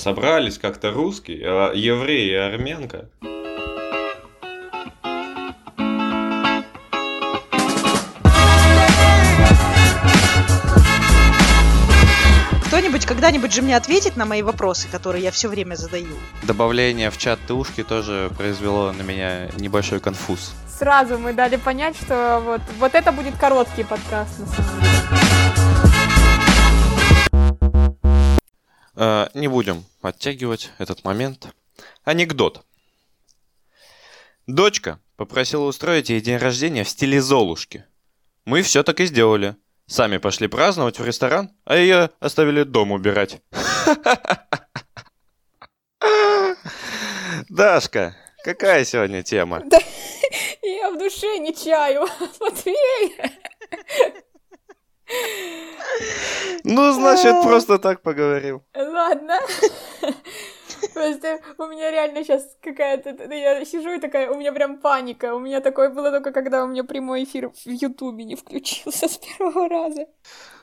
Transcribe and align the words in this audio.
Собрались 0.00 0.56
как-то 0.56 0.92
русские, 0.92 1.42
а 1.44 1.72
евреи 1.74 2.30
и 2.30 2.34
армянка. 2.34 3.10
Кто-нибудь 12.64 13.04
когда-нибудь 13.04 13.52
же 13.52 13.60
мне 13.60 13.76
ответит 13.76 14.16
на 14.16 14.24
мои 14.24 14.40
вопросы, 14.40 14.88
которые 14.90 15.22
я 15.22 15.30
все 15.30 15.48
время 15.48 15.74
задаю? 15.74 16.06
Добавление 16.44 17.10
в 17.10 17.18
чат 17.18 17.38
Тушки 17.46 17.82
тоже 17.82 18.30
произвело 18.38 18.92
на 18.92 19.02
меня 19.02 19.48
небольшой 19.58 20.00
конфуз. 20.00 20.54
Сразу 20.66 21.18
мы 21.18 21.34
дали 21.34 21.56
понять, 21.56 21.94
что 21.96 22.40
вот, 22.42 22.62
вот 22.78 22.94
это 22.94 23.12
будет 23.12 23.36
короткий 23.36 23.84
подкаст 23.84 24.38
на 24.38 24.46
самом 24.46 24.80
деле. 24.80 25.19
Не 29.34 29.48
будем 29.48 29.84
оттягивать 30.02 30.70
этот 30.78 31.04
момент. 31.04 31.48
Анекдот. 32.04 32.64
Дочка 34.46 35.00
попросила 35.16 35.64
устроить 35.64 36.10
ей 36.10 36.20
день 36.20 36.36
рождения 36.36 36.84
в 36.84 36.88
стиле 36.88 37.22
Золушки. 37.22 37.84
Мы 38.44 38.62
все 38.62 38.82
так 38.82 39.00
и 39.00 39.06
сделали. 39.06 39.56
Сами 39.86 40.18
пошли 40.18 40.48
праздновать 40.48 40.98
в 40.98 41.04
ресторан, 41.04 41.50
а 41.64 41.76
ее 41.76 42.10
оставили 42.20 42.62
дом 42.62 42.92
убирать. 42.92 43.40
Дашка, 47.48 48.14
какая 48.44 48.84
сегодня 48.84 49.22
тема? 49.22 49.62
Я 50.62 50.90
в 50.90 50.98
душе 50.98 51.38
не 51.38 51.54
чаю. 51.54 52.06
Матвей! 52.38 53.16
Ну, 56.70 56.92
значит, 56.92 57.42
просто 57.42 57.78
так 57.78 58.02
поговорим. 58.02 58.62
Ладно. 58.74 59.40
Просто 60.94 61.40
у 61.58 61.66
меня 61.66 61.90
реально 61.90 62.24
сейчас 62.24 62.56
какая-то... 62.62 63.10
Я 63.34 63.64
сижу 63.64 63.92
и 63.92 64.00
такая, 64.00 64.30
у 64.30 64.36
меня 64.36 64.52
прям 64.52 64.78
паника. 64.78 65.34
У 65.34 65.40
меня 65.40 65.60
такое 65.60 65.90
было 65.90 66.10
только, 66.10 66.32
когда 66.32 66.64
у 66.64 66.68
меня 66.68 66.84
прямой 66.84 67.24
эфир 67.24 67.50
в 67.50 67.68
Ютубе 67.68 68.24
не 68.24 68.36
включился 68.36 69.08
с 69.08 69.18
первого 69.18 69.68
раза. 69.68 70.06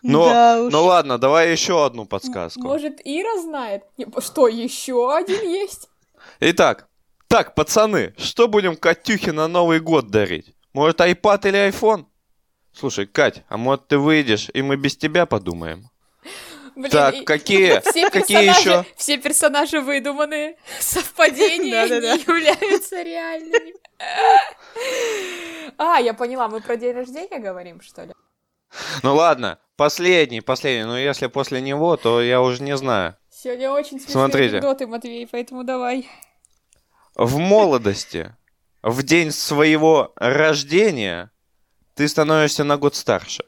Ну, 0.02 0.25
Да 0.25 0.61
уж. 0.61 0.73
ну 0.73 0.83
ладно, 0.85 1.17
давай 1.17 1.52
еще 1.52 1.85
одну 1.85 2.05
подсказку. 2.05 2.61
Может, 2.61 3.02
Ира 3.03 3.41
знает? 3.41 3.83
Что, 4.19 4.47
еще 4.47 5.13
один 5.13 5.41
есть? 5.41 5.89
Итак, 6.39 6.88
так, 7.28 7.53
пацаны, 7.53 8.13
что 8.17 8.47
будем 8.47 8.75
Катюхе 8.75 9.33
на 9.33 9.47
Новый 9.47 9.80
год 9.80 10.08
дарить? 10.08 10.55
Может, 10.73 11.02
iPad 11.02 11.50
или 11.50 11.69
iPhone? 11.69 12.05
Слушай, 12.72 13.08
Кать, 13.08 13.44
а 13.50 13.58
может 13.58 13.88
ты 13.88 13.97
выйдешь, 13.97 14.50
и 14.53 14.61
мы 14.61 14.78
без 14.78 14.95
тебя 14.95 15.25
подумаем? 15.25 15.89
Блин, 16.75 16.92
Так, 16.92 17.23
какие? 17.25 17.80
Все 17.89 18.09
Какие 18.09 18.38
персонажи, 18.47 18.70
еще? 18.70 18.86
все 18.95 19.17
персонажи 19.17 19.81
выдуманные, 19.81 20.58
совпадения 20.80 21.88
не 21.88 22.19
являются 22.22 23.02
реальными. 23.02 23.73
А, 25.78 26.00
я 26.00 26.14
поняла, 26.14 26.47
мы 26.47 26.61
про 26.61 26.75
день 26.78 26.94
рождения 26.94 27.39
говорим, 27.39 27.81
что 27.81 28.03
ли? 28.03 28.14
Ну 29.03 29.16
ладно, 29.16 29.59
последний, 29.75 30.42
последний, 30.42 30.86
но 30.86 30.97
если 30.97 31.28
после 31.28 31.61
него, 31.61 31.97
то 31.97 32.22
я 32.22 32.41
уже 32.41 32.62
не 32.62 32.75
знаю. 32.78 33.16
Сегодня 33.31 33.72
очень 33.72 34.00
смешные 34.00 34.12
Смотрите. 34.14 34.56
анекдоты, 34.56 34.88
Матвей, 34.88 35.28
поэтому 35.31 35.64
давай. 35.64 36.09
В 37.16 37.38
молодости, 37.38 38.36
в 38.84 39.03
день 39.03 39.31
своего 39.31 40.12
рождения, 40.16 41.31
ты 41.95 42.08
становишься 42.08 42.64
на 42.64 42.78
год 42.78 42.95
старше, 42.95 43.45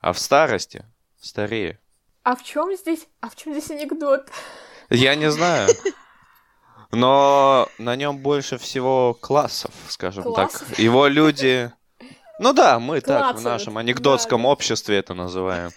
а 0.00 0.12
в 0.12 0.18
старости 0.18 0.84
старее. 1.20 1.78
А 2.28 2.36
в 2.36 2.42
чем 2.42 2.76
здесь, 2.76 3.08
а 3.22 3.30
в 3.30 3.36
чем 3.36 3.54
здесь 3.54 3.70
анекдот? 3.70 4.28
Я 4.90 5.14
не 5.14 5.30
знаю. 5.30 5.70
Но 6.92 7.66
на 7.78 7.96
нем 7.96 8.18
больше 8.18 8.58
всего 8.58 9.16
классов, 9.18 9.72
скажем 9.88 10.24
Классов? 10.24 10.68
так. 10.68 10.78
Его 10.78 11.06
люди... 11.06 11.72
Ну 12.38 12.52
да, 12.52 12.80
мы 12.80 13.00
так 13.00 13.36
в 13.36 13.42
нашем 13.42 13.78
анекдотском 13.78 14.42
да. 14.42 14.48
обществе 14.48 14.98
это 14.98 15.14
называем. 15.14 15.70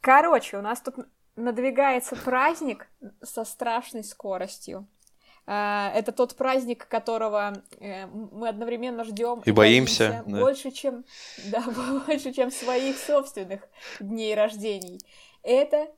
Короче, 0.00 0.56
у 0.56 0.60
нас 0.60 0.80
тут 0.80 0.96
надвигается 1.36 2.16
праздник 2.16 2.88
со 3.22 3.44
страшной 3.44 4.02
скоростью. 4.02 4.88
А, 5.48 5.92
Это 5.94 6.10
тот 6.12 6.34
праздник, 6.34 6.88
которого 6.88 7.62
э, 7.78 8.06
мы 8.06 8.48
одновременно 8.48 9.04
ждем 9.04 9.42
И 9.44 9.52
боимся, 9.52 10.24
да. 10.26 10.40
больше, 10.40 10.72
чем 10.72 11.04
да, 11.46 11.60
больше, 12.06 12.32
чем 12.32 12.50
своих 12.50 12.98
собственных 12.98 13.60
дней 14.00 14.34
рождений. 14.34 15.00
Это 15.42 15.88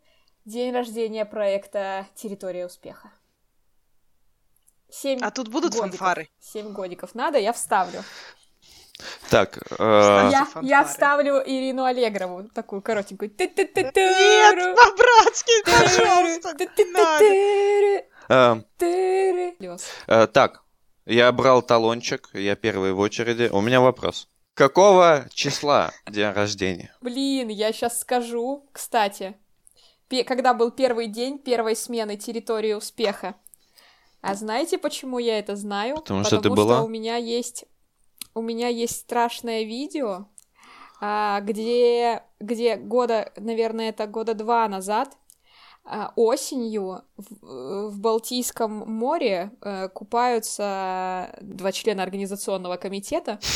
день 0.44 0.74
рождения 0.74 1.24
проекта 1.24 2.06
Территория 2.14 2.66
успеха. 2.66 3.10
Семь 4.90 5.18
А 5.22 5.30
тут 5.30 5.48
будут 5.48 5.72
годиков. 5.72 5.90
фанфары? 5.98 6.28
Семь 6.40 6.72
годиков 6.72 7.14
надо, 7.14 7.38
я 7.38 7.52
вставлю. 7.52 8.02
Так, 9.30 9.58
э, 9.78 10.30
я, 10.32 10.46
я 10.60 10.84
вставлю 10.84 11.40
Ирину 11.44 11.84
Аллегрову, 11.84 12.48
такую 12.48 12.82
коротенькую. 12.82 13.30
Нет, 13.38 13.54
по-братски, 13.54 15.52
пожалуйста, 15.64 16.54
так, 20.26 20.62
я 21.06 21.32
брал 21.32 21.62
талончик, 21.62 22.28
я 22.34 22.56
первый 22.56 22.92
в 22.92 23.00
очереди. 23.00 23.48
У 23.50 23.60
меня 23.60 23.80
вопрос. 23.80 24.28
Какого 24.54 25.26
числа 25.32 25.92
день 26.08 26.30
рождения? 26.32 26.94
Блин, 27.00 27.48
я 27.48 27.72
сейчас 27.72 28.00
скажу. 28.00 28.66
Кстати, 28.72 29.36
когда 30.26 30.52
был 30.52 30.70
первый 30.70 31.06
день 31.06 31.38
первой 31.38 31.76
смены 31.76 32.16
территории 32.16 32.72
успеха. 32.72 33.36
А 34.20 34.34
знаете, 34.34 34.78
почему 34.78 35.18
я 35.18 35.38
это 35.38 35.54
знаю? 35.54 35.96
Потому 35.96 36.24
что 36.24 36.38
ты 36.38 36.48
что 36.48 36.54
была? 36.56 36.82
у 36.82 36.88
меня 36.88 37.16
есть 37.16 37.66
у 38.34 38.42
меня 38.42 38.68
есть 38.68 38.96
страшное 38.96 39.62
видео, 39.62 40.26
а, 41.00 41.40
где 41.40 42.22
где 42.40 42.76
года, 42.76 43.32
наверное, 43.36 43.90
это 43.90 44.06
года 44.06 44.34
два 44.34 44.68
назад 44.68 45.16
осенью 46.16 47.02
в, 47.16 47.88
в 47.90 48.00
Балтийском 48.00 48.72
море 48.72 49.52
э, 49.62 49.88
купаются 49.88 51.34
два 51.40 51.72
члена 51.72 52.02
организационного 52.02 52.76
комитета. 52.76 53.38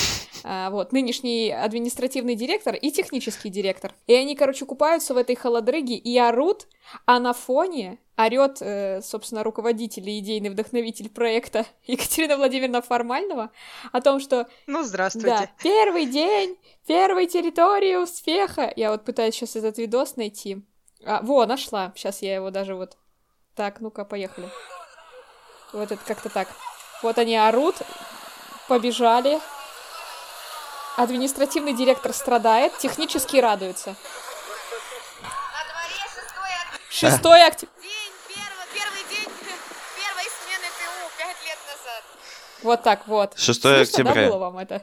А, 0.44 0.70
вот, 0.70 0.90
нынешний 0.90 1.52
административный 1.52 2.34
директор 2.34 2.74
и 2.74 2.90
технический 2.90 3.48
директор. 3.48 3.94
И 4.08 4.14
они, 4.14 4.34
короче, 4.34 4.64
купаются 4.64 5.14
в 5.14 5.16
этой 5.16 5.36
холодрыге 5.36 5.94
и 5.94 6.18
орут, 6.18 6.66
а 7.06 7.20
на 7.20 7.32
фоне 7.32 7.98
орет, 8.16 8.58
э, 8.60 9.02
собственно, 9.02 9.44
руководитель 9.44 10.08
и 10.08 10.18
идейный 10.18 10.50
вдохновитель 10.50 11.10
проекта 11.10 11.64
Екатерина 11.86 12.36
Владимировна 12.36 12.82
Формального 12.82 13.50
о 13.92 14.00
том, 14.00 14.18
что 14.18 14.48
Ну, 14.66 14.78
да, 14.80 14.84
здравствуйте. 14.84 15.50
первый 15.62 16.06
день 16.06 16.56
первой 16.86 17.26
территории 17.26 17.94
успеха. 17.96 18.72
Я 18.74 18.90
вот 18.90 19.04
пытаюсь 19.04 19.34
сейчас 19.34 19.56
этот 19.56 19.78
видос 19.78 20.16
найти. 20.16 20.62
А, 21.04 21.20
во, 21.22 21.46
нашла. 21.46 21.92
Сейчас 21.96 22.22
я 22.22 22.34
его 22.34 22.50
даже 22.50 22.74
вот... 22.74 22.96
Так, 23.54 23.80
ну-ка, 23.80 24.04
поехали. 24.04 24.48
Вот 25.72 25.90
это 25.92 26.02
как-то 26.04 26.28
так. 26.28 26.48
Вот 27.02 27.18
они 27.18 27.36
орут, 27.36 27.76
побежали. 28.68 29.40
Административный 30.96 31.72
директор 31.74 32.12
страдает, 32.12 32.76
технически 32.78 33.38
радуется. 33.38 33.96
На 35.22 35.64
дворе 35.64 35.94
6 36.04 36.16
октября. 36.18 36.90
6 36.90 37.14
октября. 37.16 37.74
День 37.82 38.12
первого, 38.28 38.64
первый 38.74 39.04
день 39.10 39.28
первой 39.96 40.28
смены 40.38 40.68
ТУ 40.78 41.18
пять 41.18 41.44
лет 41.46 41.58
назад. 41.66 42.04
Вот 42.62 42.82
так 42.82 43.06
вот. 43.06 43.38
6 43.38 43.60
Слышно, 43.62 43.70
да, 43.70 43.80
октября. 43.82 44.28
было 44.28 44.38
вам 44.38 44.58
это? 44.58 44.82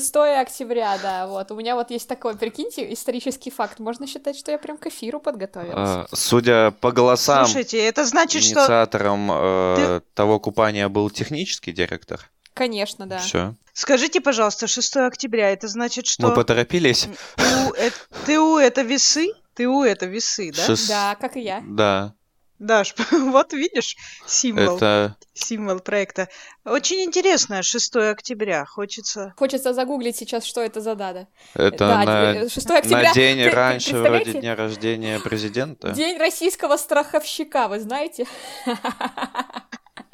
6 0.00 0.16
октября, 0.16 0.98
да, 1.02 1.26
вот. 1.26 1.50
У 1.50 1.56
меня 1.56 1.74
вот 1.74 1.90
есть 1.90 2.06
такой, 2.06 2.36
прикиньте, 2.36 2.92
исторический 2.92 3.50
факт. 3.50 3.78
Можно 3.78 4.06
считать, 4.06 4.36
что 4.36 4.50
я 4.50 4.58
прям 4.58 4.76
к 4.76 4.86
эфиру 4.86 5.20
подготовилась. 5.20 6.06
Э, 6.12 6.14
Судя 6.14 6.70
по 6.70 6.92
голосам, 6.92 7.46
Слушайте, 7.46 7.78
это 7.78 8.04
значит, 8.04 8.42
что... 8.42 8.60
инициатором 8.60 9.30
э, 9.32 10.00
того 10.14 10.38
купания 10.38 10.88
был 10.88 11.08
технический 11.08 11.72
директор. 11.72 12.20
Конечно, 12.52 13.06
да. 13.06 13.18
Все. 13.18 13.54
Скажите, 13.72 14.20
пожалуйста, 14.20 14.66
6 14.66 14.96
октября, 14.98 15.50
это 15.50 15.68
значит, 15.68 16.06
что... 16.06 16.28
Мы 16.28 16.34
поторопились. 16.34 17.08
ТУ 17.36 17.74
э- 17.76 17.90
ТУ 18.26 18.58
это 18.58 18.82
весы? 18.82 19.28
ТУ 19.54 19.82
это 19.82 20.06
весы, 20.06 20.52
да? 20.54 20.66
Шест- 20.66 20.88
Да, 20.88 21.14
как 21.18 21.36
и 21.36 21.40
я. 21.40 21.62
Да, 21.66 22.14
Даш, 22.58 22.94
вот 23.10 23.52
видишь 23.52 23.96
символ, 24.26 24.76
это... 24.76 25.16
символ 25.34 25.80
проекта. 25.80 26.28
Очень 26.64 27.04
интересно, 27.04 27.62
6 27.62 27.96
октября. 27.96 28.64
Хочется... 28.64 29.34
Хочется 29.36 29.74
загуглить 29.74 30.16
сейчас, 30.16 30.44
что 30.44 30.62
это 30.62 30.80
за 30.80 30.94
дата. 30.94 31.28
Это 31.54 31.78
да, 31.78 32.04
на, 32.04 32.48
6 32.48 32.70
октября. 32.70 33.08
на 33.08 33.14
день 33.14 33.44
Ты- 33.44 33.50
раньше 33.50 33.96
вроде 33.98 34.40
дня 34.40 34.56
рождения 34.56 35.20
президента. 35.20 35.90
День 35.90 36.16
российского 36.18 36.76
страховщика, 36.78 37.68
вы 37.68 37.80
знаете? 37.80 38.26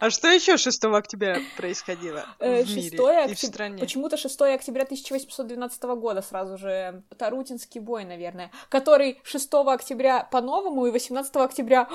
А 0.02 0.10
что 0.10 0.26
еще 0.26 0.56
6 0.56 0.84
октября 0.86 1.38
происходило 1.56 2.26
Э, 2.40 2.64
в 2.64 2.68
мире 2.70 2.90
6 2.90 2.94
и 2.94 2.96
в 2.96 3.06
октября-? 3.30 3.78
Почему-то 3.78 4.16
6 4.16 4.40
октября 4.40 4.82
1812 4.82 5.82
года 5.84 6.22
сразу 6.22 6.58
же 6.58 7.04
Тарутинский 7.16 7.80
бой, 7.80 8.04
наверное, 8.04 8.50
который 8.68 9.20
6 9.22 9.48
октября 9.54 10.24
по-новому 10.24 10.86
и 10.86 10.90
18 10.90 11.36
октября. 11.36 11.88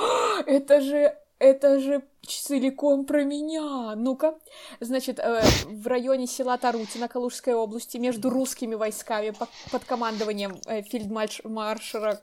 Это 0.45 0.79
же 0.79 1.17
это 1.39 1.81
же 1.81 2.01
целиком 2.25 3.05
про 3.05 3.25
меня. 3.25 3.93
Ну-ка. 3.97 4.39
Значит, 4.79 5.19
э, 5.19 5.41
в 5.65 5.85
районе 5.87 6.27
села 6.27 6.57
Тарутино 6.57 7.09
Калужской 7.09 7.55
области 7.55 7.97
между 7.97 8.29
русскими 8.29 8.75
войсками 8.75 9.31
по- 9.31 9.49
под 9.69 9.83
командованием 9.83 10.61
э, 10.65 10.81
фельдмаршала 10.81 12.21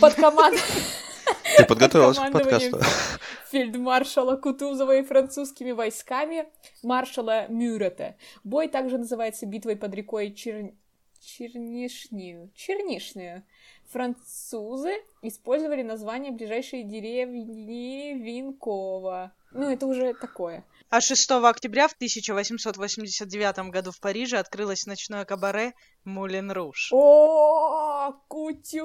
под 0.00 0.14
командой 0.14 0.60
Ты 1.56 1.64
подготовилась 1.64 2.18
к 2.18 2.32
подкасту? 2.32 2.80
фельдмаршала 3.50 4.36
Кутузова 4.36 4.96
и 4.96 5.02
французскими 5.02 5.72
войсками 5.72 6.46
маршала 6.82 7.48
Мюррета. 7.48 8.16
Бой 8.44 8.68
также 8.68 8.98
называется 8.98 9.46
битвой 9.46 9.76
под 9.76 9.94
рекой 9.94 10.32
Чер... 10.32 10.72
Чернишнюю. 11.20 12.50
Чернишнюю. 12.54 13.42
Французы 13.90 14.92
использовали 15.20 15.82
название 15.82 16.32
ближайшей 16.32 16.84
деревни 16.84 18.14
Винкова. 18.14 19.32
Ну, 19.52 19.68
это 19.68 19.86
уже 19.86 20.14
такое. 20.14 20.64
А 20.88 21.00
6 21.00 21.30
октября 21.30 21.88
в 21.88 21.92
1889 21.92 23.70
году 23.70 23.90
в 23.90 24.00
Париже 24.00 24.38
открылось 24.38 24.86
ночное 24.86 25.24
кабаре 25.24 25.74
Мулен 26.04 26.52
Руж. 26.52 26.90
О, 26.92 27.89
кутеж! 28.28 28.82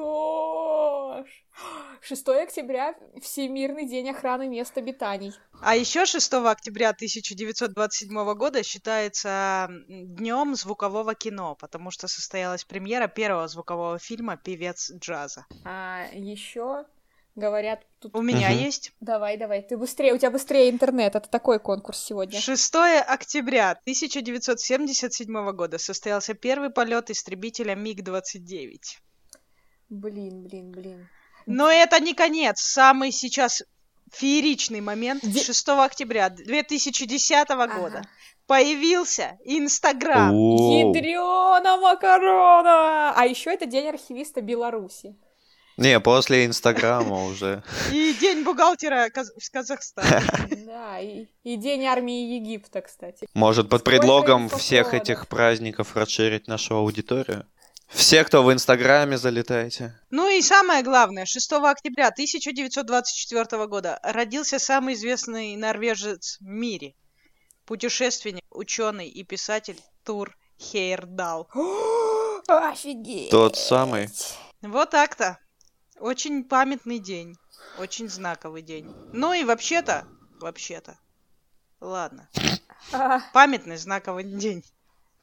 6 2.02 2.28
октября— 2.28 2.96
Всемирный 3.22 3.88
день 3.88 4.10
охраны 4.10 4.48
мест 4.48 4.78
обитаний. 4.78 5.34
А 5.62 5.76
еще 5.76 6.06
6 6.06 6.34
октября 6.34 6.90
1927 6.90 8.34
года 8.36 8.64
считается 8.64 9.70
днем 9.88 10.56
звукового 10.56 11.16
кино, 11.16 11.56
потому 11.56 11.92
что 11.92 12.08
состоялась 12.08 12.64
премьера 12.66 13.08
первого 13.08 13.48
звукового 13.48 14.00
фильма 14.00 14.38
«Певец 14.38 14.92
джаза». 14.92 15.46
А 15.64 16.06
еще 16.14 16.86
говорят 17.36 17.86
тут... 18.00 18.16
У 18.16 18.22
меня 18.22 18.50
Мгм. 18.50 18.60
есть 18.60 18.94
Давай, 19.02 19.38
давай, 19.38 19.62
ты 19.62 19.78
быстрее, 19.78 20.14
у 20.14 20.18
тебя 20.18 20.32
быстрее 20.32 20.70
интернет, 20.70 21.16
это 21.16 21.30
такой 21.30 21.60
конкурс 21.60 22.00
сегодня. 22.04 22.40
6 22.40 22.76
октября 23.06 23.72
1977 23.72 25.52
года 25.52 25.78
состоялся 25.78 26.34
первый 26.34 26.70
полет 26.70 27.10
истребителя 27.10 27.76
МиГ-29. 27.76 28.80
Блин, 29.90 30.44
блин, 30.44 30.72
блин. 30.72 31.08
Но 31.46 31.70
это 31.70 32.00
не 32.00 32.14
конец. 32.14 32.60
Самый 32.62 33.12
сейчас 33.12 33.64
фееричный 34.12 34.82
момент. 34.82 35.22
Де- 35.24 35.44
6 35.44 35.68
октября 35.86 36.30
2010 36.30 37.48
года 37.68 38.02
появился 38.48 39.38
Инстаграм. 39.44 40.34
Оу. 40.34 40.94
Ядрёна 40.94 41.78
макарона! 41.78 43.14
А 43.16 43.26
еще 43.26 43.52
это 43.54 43.66
день 43.66 43.88
архивиста 43.88 44.42
Беларуси. 44.42 45.16
Не, 45.78 46.00
после 46.00 46.46
Инстаграма 46.46 47.26
уже. 47.26 47.62
И 47.92 48.14
День 48.14 48.44
бухгалтера 48.44 49.10
в 49.14 49.52
Казахстане. 49.52 50.22
Да, 50.66 51.00
и, 51.00 51.28
и 51.44 51.58
день 51.58 51.86
армии 51.86 52.36
Египта, 52.36 52.82
кстати. 52.82 53.28
Может, 53.34 53.70
под 53.70 53.84
предлогом 53.84 54.48
всех 54.50 54.94
этих 54.94 55.28
праздников 55.28 55.96
расширить 55.96 56.48
нашу 56.48 56.76
аудиторию? 56.76 57.46
Все, 57.88 58.24
кто 58.24 58.44
в 58.44 58.52
Инстаграме, 58.52 59.18
залетайте. 59.18 60.00
Ну 60.10 60.30
и 60.30 60.42
самое 60.42 60.84
главное, 60.84 61.26
6 61.26 61.54
октября 61.54 62.08
1924 62.08 63.68
года 63.68 64.00
родился 64.04 64.60
самый 64.60 64.96
известный 64.96 65.56
норвежец 65.56 66.38
в 66.40 66.46
мире. 66.46 66.96
Путешественник, 67.66 68.44
ученый 68.50 69.08
и 69.08 69.24
писатель 69.24 69.80
Тур 70.04 70.36
Хейрдал. 70.60 71.50
Офигеть! 72.48 73.32
Тот 73.32 73.56
самый. 73.58 74.10
Вот 74.62 74.92
так-то. 74.92 75.40
Очень 76.00 76.44
памятный 76.44 77.00
день. 77.00 77.36
Очень 77.78 78.10
знаковый 78.10 78.62
день. 78.62 78.94
Ну 79.14 79.34
и 79.34 79.44
вообще-то, 79.44 80.06
вообще-то. 80.40 80.98
Ладно. 81.80 82.30
А, 82.92 83.20
Памятный 83.34 83.78
знаковый 83.78 84.24
день. 84.24 84.64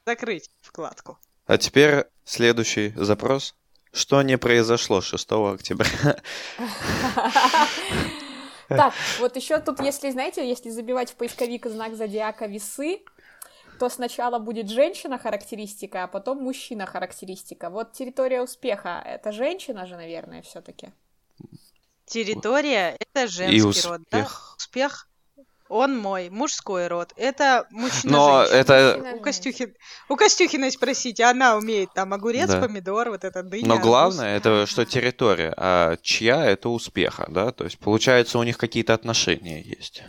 Закрыть 0.05 0.49
вкладку. 0.61 1.17
А 1.45 1.57
теперь 1.57 2.05
следующий 2.23 2.93
запрос. 2.95 3.55
Что 3.91 4.21
не 4.21 4.37
произошло 4.37 5.01
6 5.01 5.31
октября? 5.31 6.17
Так, 8.69 8.93
вот 9.19 9.35
еще 9.35 9.59
тут, 9.59 9.81
если, 9.81 10.09
знаете, 10.09 10.47
если 10.47 10.69
забивать 10.71 11.11
в 11.11 11.15
поисковик 11.15 11.67
знак 11.67 11.95
зодиака 11.95 12.47
весы, 12.47 13.01
то 13.77 13.89
сначала 13.89 14.39
будет 14.39 14.69
женщина 14.69 15.19
характеристика, 15.19 16.05
а 16.05 16.07
потом 16.07 16.39
мужчина 16.41 16.85
характеристика. 16.85 17.69
Вот 17.69 17.91
территория 17.91 18.41
успеха 18.41 19.03
это 19.05 19.31
женщина 19.31 19.85
же, 19.85 19.95
наверное, 19.95 20.41
все-таки. 20.41 20.91
Территория— 22.05 22.97
это 22.99 23.25
И 23.25 23.27
женский 23.27 23.87
род, 23.87 24.01
да? 24.09 24.27
успех. 24.57 25.07
Он 25.75 25.97
мой, 25.97 26.29
мужской 26.29 26.87
род. 26.87 27.13
Это 27.15 27.65
мужчина 27.71 28.11
Но 28.13 28.43
это... 28.43 29.15
У 29.15 29.19
Костюхи... 29.21 29.73
У 30.07 30.15
Костюхиной 30.15 30.71
спросите, 30.71 31.23
она 31.23 31.57
умеет 31.57 31.91
там 31.95 32.13
огурец, 32.13 32.49
Да. 32.51 32.61
помидор, 32.61 33.09
вот 33.09 33.23
это 33.23 33.41
дыня. 33.41 33.67
Но 33.67 33.73
арбуз. 33.73 33.87
главное, 33.87 34.37
это 34.37 34.67
что 34.67 34.85
территория, 34.85 35.51
а 35.57 35.97
чья 36.03 36.45
это 36.45 36.69
успеха, 36.69 37.25
да? 37.27 37.51
То 37.51 37.63
есть, 37.63 37.79
получается, 37.79 38.37
у 38.37 38.43
них 38.43 38.57
какие-то 38.59 38.93
отношения 38.93 39.61
есть. 39.61 40.03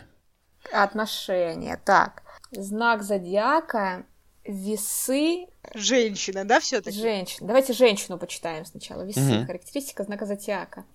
Отношения. 0.71 1.79
Так, 1.83 2.21
знак 2.51 3.01
зодиака, 3.01 4.05
весы, 4.43 5.47
Женщина, 5.73 6.45
да, 6.45 6.59
все-таки? 6.59 6.99
женщина. 6.99 7.47
Давайте 7.47 7.73
женщину 7.73 8.19
почитаем 8.19 8.65
сначала. 8.65 9.01
Весы, 9.01 9.19
Мгм. 9.19 9.47
характеристика 9.47 10.03
знака 10.03 10.25
зодиака. 10.27 10.85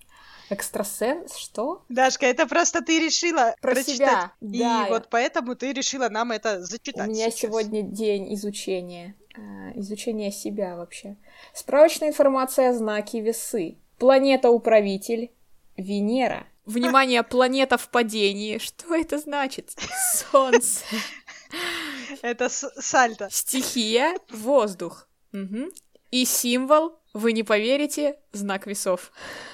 Экстрасенс, 0.51 1.35
что? 1.35 1.83
Дашка, 1.89 2.25
это 2.25 2.45
просто 2.47 2.81
ты 2.81 2.99
решила 2.99 3.55
Про 3.61 3.71
прочитать. 3.73 3.95
себя, 3.97 4.31
И 4.41 4.59
да. 4.59 4.87
вот 4.89 5.07
поэтому 5.09 5.55
ты 5.55 5.71
решила 5.73 6.09
нам 6.09 6.31
это 6.31 6.59
У 6.59 6.61
зачитать 6.63 7.07
меня 7.07 7.29
сейчас. 7.29 7.39
сегодня 7.41 7.81
день 7.83 8.33
изучения. 8.35 9.15
а, 9.35 9.71
Изучения 9.79 10.31
себя 10.31 10.75
вообще. 10.75 11.15
Справочная 11.53 12.09
информация 12.09 12.69
о 12.69 12.73
знаке 12.73 13.21
весы. 13.21 13.77
Планета-управитель 13.97 15.31
Венера. 15.77 16.45
Внимание, 16.65 17.23
планета 17.23 17.77
в 17.77 17.89
падении. 17.89 18.57
Что 18.57 18.93
это 18.95 19.17
значит? 19.19 19.71
Солнце. 20.31 20.83
Это 22.21 22.49
сальто. 22.49 23.27
Стихия— 23.31 24.17
воздух. 24.29 25.07
Мгм. 25.31 25.71
И 26.11 26.25
символ, 26.25 26.99
вы 27.13 27.33
не 27.33 27.43
поверите, 27.43 28.17
знак 28.31 28.67
весов. 28.67 29.11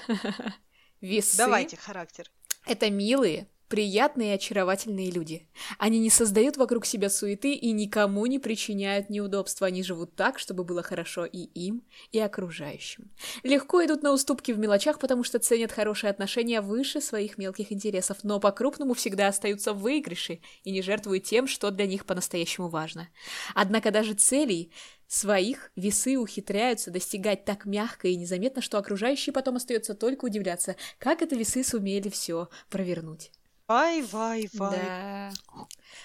Весы 1.02 1.38
Давайте 1.38 1.78
характер.— 1.78 2.30
это 2.66 2.90
милые, 2.90 3.48
приятные 3.68 4.31
и 4.31 4.36
очаровательные 4.36 5.12
люди. 5.12 5.47
Они 5.78 6.00
не 6.00 6.09
создают 6.09 6.57
вокруг 6.57 6.86
себя 6.86 7.09
суеты 7.09 7.54
и 7.54 7.71
никому 7.71 8.26
не 8.26 8.40
причиняют 8.40 9.09
неудобства. 9.09 9.68
Они 9.68 9.83
живут 9.83 10.16
так, 10.16 10.40
чтобы 10.40 10.64
было 10.64 10.83
хорошо 10.83 11.26
и 11.26 11.40
им, 11.40 11.83
и 12.12 12.19
окружающим. 12.19 13.12
Легко 13.44 13.83
идут 13.83 14.04
на 14.04 14.14
уступки 14.14 14.52
в 14.52 14.59
мелочах, 14.59 15.00
потому 15.00 15.24
что 15.24 15.40
ценят 15.40 15.71
хорошие 15.71 16.12
отношения 16.12 16.62
выше 16.62 17.02
своих 17.02 17.38
мелких 17.38 17.71
интересов, 17.71 18.19
но 18.24 18.40
по-крупному 18.40 18.94
всегда 18.94 19.28
остаются 19.28 19.74
в 19.74 19.80
выигрыше 19.80 20.40
и 20.64 20.71
не 20.71 20.81
жертвуют 20.81 21.24
тем, 21.24 21.47
что 21.47 21.71
для 21.71 21.88
них 21.88 22.06
по-настоящему 22.06 22.68
важно. 22.68 23.07
Однако 23.56 23.92
даже 23.92 24.14
целей 24.14 24.71
своих 25.07 25.71
весы 25.76 26.18
ухитряются 26.18 26.92
достигать 26.92 27.45
так 27.45 27.66
мягко 27.66 28.07
и 28.07 28.16
незаметно, 28.16 28.62
что 28.62 28.78
окружающие 28.78 29.33
потом 29.33 29.56
остается 29.56 29.95
только 29.95 30.26
удивляться, 30.26 30.76
как 31.00 31.21
это 31.21 31.36
весы 31.36 31.64
сумели 31.64 32.09
все 32.09 32.50
провернуть. 32.69 33.31
Вай, 33.68 34.02
вай, 34.02 34.50
вай. 34.54 34.80
Да. 34.80 35.31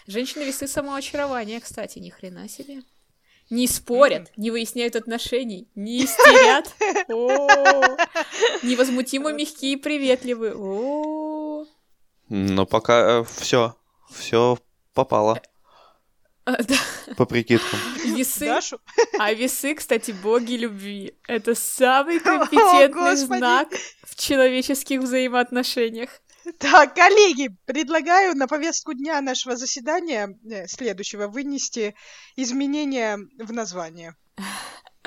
Женщины-весы 0.09 0.67
самоочарование, 0.67 1.61
кстати, 1.61 2.01
ни 2.01 2.11
хрена 2.11 2.49
себе. 2.49 2.83
Не 3.51 3.69
спорят, 3.69 4.33
не 4.37 4.51
выясняют 4.51 4.97
отношений, 4.97 5.69
не 5.77 6.05
истерят. 6.05 6.75
О, 7.09 7.97
Невозмутимо 8.63 9.31
мягкие 9.33 9.75
и 9.75 9.77
приветливы. 9.77 10.55
О. 10.57 11.67
Но 12.29 12.67
пока 12.67 13.23
все, 13.25 13.77
все 14.11 14.59
попало 14.95 15.41
А, 16.47 16.57
по 17.17 17.27
прикидкам. 17.27 17.79
Весы, 18.07 18.47
Дашу? 18.47 18.81
а 19.19 19.33
весы, 19.35 19.75
кстати, 19.75 20.11
боги 20.13 20.55
любви. 20.55 21.15
Это 21.29 21.55
самый 21.55 22.19
компетентный 22.25 22.89
Господи. 22.89 23.39
знак 23.39 23.69
в 24.03 24.17
человеческих 24.17 25.01
взаимоотношениях. 25.03 26.22
Так, 26.59 26.95
коллеги, 26.95 27.57
предлагаю 27.67 28.37
на 28.37 28.47
повестку 28.49 28.95
дня 28.95 29.21
нашего 29.21 29.57
заседания 29.57 30.39
э, 30.45 30.67
следующего 30.67 31.29
вынести 31.29 31.95
изменения 32.37 33.19
в 33.39 33.53
название. 33.53 34.17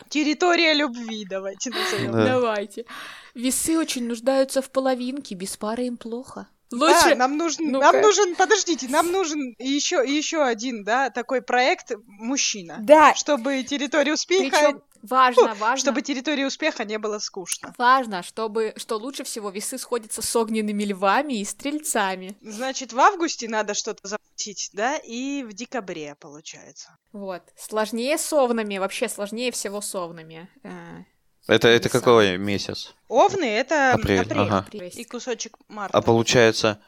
Территория 0.09 0.73
любви, 0.73 1.25
давайте 1.29 1.71
назовем. 1.71 2.11
Да. 2.11 2.25
Давайте. 2.25 2.85
Весы 3.33 3.77
очень 3.77 4.07
нуждаются 4.07 4.61
в 4.61 4.69
половинке, 4.69 5.35
без 5.35 5.57
пары 5.57 5.85
им 5.87 5.97
плохо. 5.97 6.47
Лучше... 6.71 7.09
Да, 7.09 7.15
нам 7.15 7.37
нужен, 7.37 7.71
Ну-ка. 7.71 7.91
нам 7.91 8.01
нужен, 8.01 8.35
подождите, 8.35 8.87
нам 8.89 9.11
нужен 9.11 9.55
еще, 9.59 10.03
еще 10.05 10.43
один, 10.43 10.83
да, 10.83 11.09
такой 11.09 11.41
проект 11.41 11.91
мужчина. 12.05 12.77
Да, 12.81 13.13
Чтобы 13.13 13.63
территория 13.63 14.13
успеха, 14.13 14.57
причем 14.57 14.81
важно, 15.09 15.53
важно. 15.55 15.77
чтобы 15.77 16.01
территория 16.01 16.45
успеха 16.45 16.83
не 16.85 16.97
было 16.97 17.19
скучно. 17.19 17.73
Важно, 17.77 18.23
чтобы, 18.23 18.73
что 18.77 18.97
лучше 18.97 19.23
всего 19.23 19.49
весы 19.49 19.77
сходятся 19.77 20.21
с 20.21 20.35
огненными 20.35 20.83
львами 20.83 21.39
и 21.39 21.45
стрельцами. 21.45 22.35
Значит, 22.41 22.93
в 22.93 22.99
августе 22.99 23.47
надо 23.47 23.73
что-то 23.73 24.07
запустить, 24.07 24.69
да, 24.73 24.97
и 24.97 25.43
в 25.43 25.53
декабре, 25.53 26.15
получается. 26.15 26.97
Вот. 27.11 27.41
Сложнее 27.57 28.17
с 28.17 28.31
овнами, 28.33 28.77
вообще 28.77 29.07
сложнее 29.09 29.51
всего 29.51 29.81
с 29.81 29.93
овнами. 29.95 30.49
Э, 30.63 31.03
Это, 31.47 31.67
это 31.67 31.89
какой 31.89 32.37
месяц? 32.37 32.93
Овны— 33.07 33.45
это 33.45 33.93
Апрель, 33.93 34.21
апрель, 34.21 34.39
ага. 34.39 34.65
и 34.71 35.03
кусочек 35.03 35.57
марта. 35.67 35.97
А 35.97 36.01
получается 36.01 36.79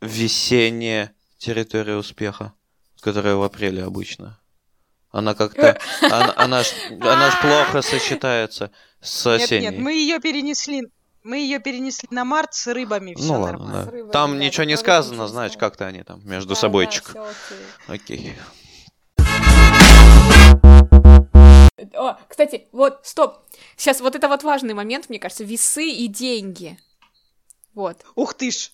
весенняя 0.00 1.12
территория 1.38 1.96
успеха, 1.96 2.52
которая 3.00 3.34
в 3.34 3.42
апреле 3.42 3.84
обычно. 3.84 4.38
Она 5.10 5.34
как-то... 5.34 5.78
Она, 6.02 6.34
она 6.36 6.62
ж, 6.62 6.68
она 7.00 7.30
ж 7.30 7.40
плохо 7.40 7.82
сочетается 7.82 8.70
с 9.00 9.24
Нет, 9.26 9.42
осенней. 9.42 9.70
нет, 9.70 9.78
мы 9.78 9.92
ее 9.92 10.20
перенесли, 10.20 10.82
мы 11.22 11.38
ее 11.38 11.60
перенесли 11.60 12.08
на 12.10 12.24
март 12.24 12.52
с 12.54 12.66
рыбами, 12.66 13.14
все 13.14 13.24
ну 13.32 13.40
ладно, 13.40 13.58
нормально. 13.58 13.84
да. 13.84 13.90
Рыбами, 13.90 14.12
Там 14.12 14.38
да, 14.38 14.44
ничего 14.44 14.64
не 14.64 14.76
сказано, 14.76 15.26
знаешь, 15.28 15.56
как-то 15.56 15.86
они 15.86 16.02
там 16.02 16.20
между 16.24 16.50
Да, 16.50 16.54
собойчик. 16.56 17.10
да, 17.14 17.24
всё 17.32 17.92
окей. 17.94 18.18
Окей. 18.26 18.34
О, 21.94 22.16
кстати, 22.28 22.66
вот, 22.72 23.00
стоп. 23.04 23.36
Сейчас 23.76 24.00
вот 24.00 24.14
это 24.16 24.28
вот 24.28 24.42
важный 24.42 24.74
момент, 24.74 25.08
мне 25.08 25.18
кажется, 25.18 25.44
весы 25.44 25.88
и 25.88 26.06
деньги. 26.08 26.78
Вот. 27.78 28.04
Ух 28.16 28.34
ты 28.34 28.50
ж! 28.50 28.72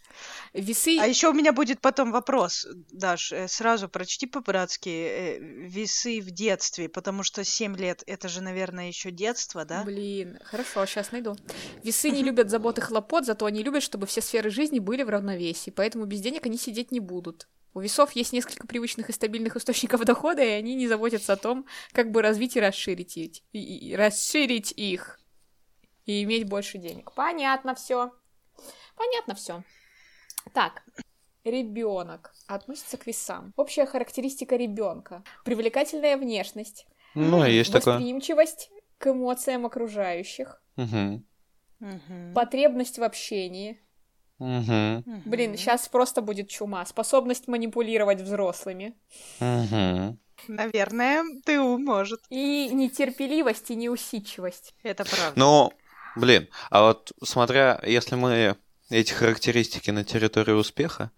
Весы... 0.55 0.97
А 0.99 1.07
еще 1.07 1.29
у 1.29 1.35
меня 1.35 1.53
будет 1.53 1.83
потом 1.83 2.11
вопрос, 2.11 2.67
Даш, 2.91 3.33
э, 3.33 3.49
сразу 3.49 3.87
прочти 3.87 4.27
по-братски 4.27 4.89
э, 4.89 5.39
весы 5.41 6.23
в 6.23 6.31
детстве, 6.31 6.89
потому 6.89 7.23
что 7.23 7.45
7 7.45 7.77
лет 7.77 8.03
это 8.07 8.29
же, 8.29 8.41
наверное, 8.41 8.89
еще 8.89 9.11
детство, 9.11 9.67
да? 9.67 9.83
Блин, 9.85 10.39
хорошо, 10.43 10.87
сейчас 10.87 11.13
найду. 11.13 11.37
Весы 11.83 12.09
не 12.09 12.23
любят 12.23 12.49
забот 12.49 12.79
и 12.79 12.81
хлопот, 12.81 13.27
зато 13.27 13.45
они 13.45 13.63
любят, 13.63 13.83
чтобы 13.83 14.07
все 14.07 14.23
сферы 14.23 14.49
жизни 14.49 14.79
были 14.79 15.03
в 15.03 15.11
равновесии, 15.11 15.69
поэтому 15.71 16.07
без 16.07 16.21
денег 16.23 16.47
они 16.47 16.57
сидеть 16.57 16.91
не 16.91 17.01
будут. 17.01 17.47
У 17.75 17.81
весов 17.81 18.13
есть 18.13 18.33
несколько 18.33 18.67
привычных 18.67 19.11
и 19.11 19.13
стабильных 19.13 19.57
источников 19.57 20.03
дохода, 20.07 20.43
и 20.43 20.49
они 20.49 20.75
не 20.77 20.89
заботятся 20.89 21.35
о 21.35 21.37
том, 21.37 21.67
как 21.93 22.11
бы 22.11 22.23
развить 22.23 22.57
и 22.57 22.61
расширить, 22.61 23.19
их- 23.19 23.43
и- 23.53 23.91
и- 23.91 23.95
расширить 23.97 24.73
их 24.75 25.21
и 26.07 26.23
иметь 26.23 26.49
больше 26.49 26.79
денег. 26.79 27.13
Понятно 27.15 27.75
все. 27.75 28.13
Понятно 28.97 29.35
все. 29.35 29.63
Так, 30.53 30.83
ребенок 31.45 32.33
относится 32.47 32.97
к 32.97 33.07
весам. 33.07 33.53
Общая 33.57 33.87
характеристика 33.87 34.57
ребенка: 34.57 35.23
привлекательная 35.45 36.17
внешность, 36.17 36.87
Ну, 37.15 37.45
есть 37.45 37.73
такое. 37.73 37.95
восприимчивость 37.95 38.71
к 38.99 39.07
эмоциям 39.09 39.67
окружающих. 39.67 40.61
Мгм. 40.77 41.25
потребность 42.35 42.99
в 42.99 43.03
общении. 43.03 43.79
Мгм. 44.39 45.05
Блин, 45.27 45.57
сейчас 45.57 45.87
просто 45.89 46.23
будет 46.23 46.49
чума. 46.49 46.85
Способность 46.87 47.47
манипулировать 47.47 48.21
взрослыми. 48.21 48.95
Мгм. 49.41 50.19
Наверное, 50.49 51.23
ТУ 51.45 51.79
может. 51.79 52.21
И 52.31 52.69
нетерпеливость 52.73 53.71
и 53.71 53.77
неусидчивость. 53.77 54.75
Это 54.83 55.05
правда. 55.05 55.33
Ну, 55.37 55.73
блин, 56.17 56.49
а 56.71 56.83
вот 56.85 57.13
смотря, 57.23 57.81
если 57.85 58.15
мы 58.17 58.57
эти 58.91 59.13
характеристики 59.13 59.91
на 59.91 60.05
территории 60.05 60.53
успеха, 60.53 61.11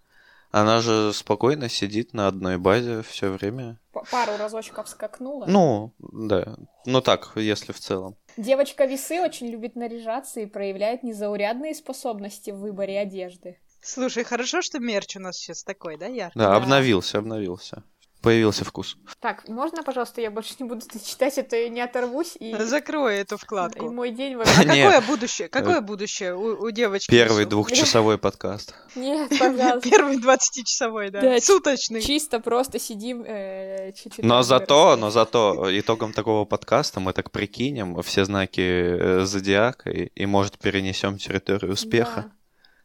она 0.51 0.79
же 0.81 1.11
спокойно 1.13 1.67
сидит 1.69 2.13
на 2.13 2.27
одной 2.27 2.57
базе 2.57 3.03
все 3.03 3.29
время. 3.29 3.79
Пару 4.11 4.37
разочков 4.37 4.87
скакнула. 4.87 5.45
Ну, 5.47 5.93
да. 5.99 6.55
Ну 6.85 7.01
так, 7.01 7.31
если 7.35 7.73
в 7.73 7.79
целом. 7.79 8.15
Девочка 8.37 8.85
весы 8.85 9.19
очень 9.21 9.47
любит 9.47 9.75
наряжаться 9.75 10.39
и 10.39 10.45
проявляет 10.45 11.03
незаурядные 11.03 11.75
способности 11.75 12.51
в 12.51 12.59
выборе 12.59 12.99
одежды. 12.99 13.59
Слушай, 13.81 14.23
хорошо, 14.23 14.61
что 14.61 14.79
мерч 14.79 15.15
у 15.17 15.19
нас 15.19 15.37
сейчас 15.37 15.63
такой, 15.63 15.97
да, 15.97 16.07
яркий? 16.07 16.37
Да, 16.39 16.49
Да. 16.51 16.55
обновился, 16.55 17.17
обновился. 17.17 17.83
Появился 18.21 18.65
вкус. 18.65 18.97
Так, 19.19 19.47
можно, 19.47 19.83
пожалуйста, 19.83 20.21
я 20.21 20.31
больше 20.31 20.55
не 20.59 20.67
буду 20.67 20.81
это 20.85 20.99
читать, 21.05 21.37
а 21.37 21.43
то 21.43 21.55
я 21.55 21.69
не 21.69 21.81
оторвусь, 21.81 22.35
и, 22.39 22.55
Закрой 22.59 23.17
эту 23.17 23.35
и 23.35 23.37
вкладку. 23.37 23.91
мой 23.91 24.11
день 24.11 24.33
А 24.35 24.37
вообще... 24.39 24.65
Не. 24.65 24.83
какое 24.83 25.01
будущее? 25.01 25.47
Какое 25.49 25.81
будущее 25.81 26.35
у, 26.35 26.65
у 26.65 26.71
девочки? 26.71 27.11
Первый 27.11 27.45
двухчасовой 27.45 28.17
подкаст. 28.17 28.73
Нет, 28.95 29.29
пожалуйста. 29.37 29.89
Первый 29.89 30.17
20-часовой, 30.17 31.11
да. 31.11 31.21
Да, 31.21 31.39
Суточный. 31.39 32.01
Чисто 32.01 32.39
просто 32.39 32.79
сидим... 32.79 33.23
э, 33.25 33.91
Но 34.17 34.41
зато, 34.43 34.95
но 34.97 35.09
зато 35.11 35.67
итогом 35.79 36.13
такого 36.13 36.45
подкаста 36.45 36.99
мы 36.99 37.13
так 37.13 37.31
прикинем 37.31 38.01
все 38.01 38.25
знаки 38.25 38.61
э, 38.61 39.25
зодиака 39.25 39.89
и, 39.89 40.07
и, 40.15 40.25
может, 40.25 40.57
перенесем 40.57 41.17
территорию 41.17 41.73
успеха. 41.73 42.25
Да. 42.27 42.36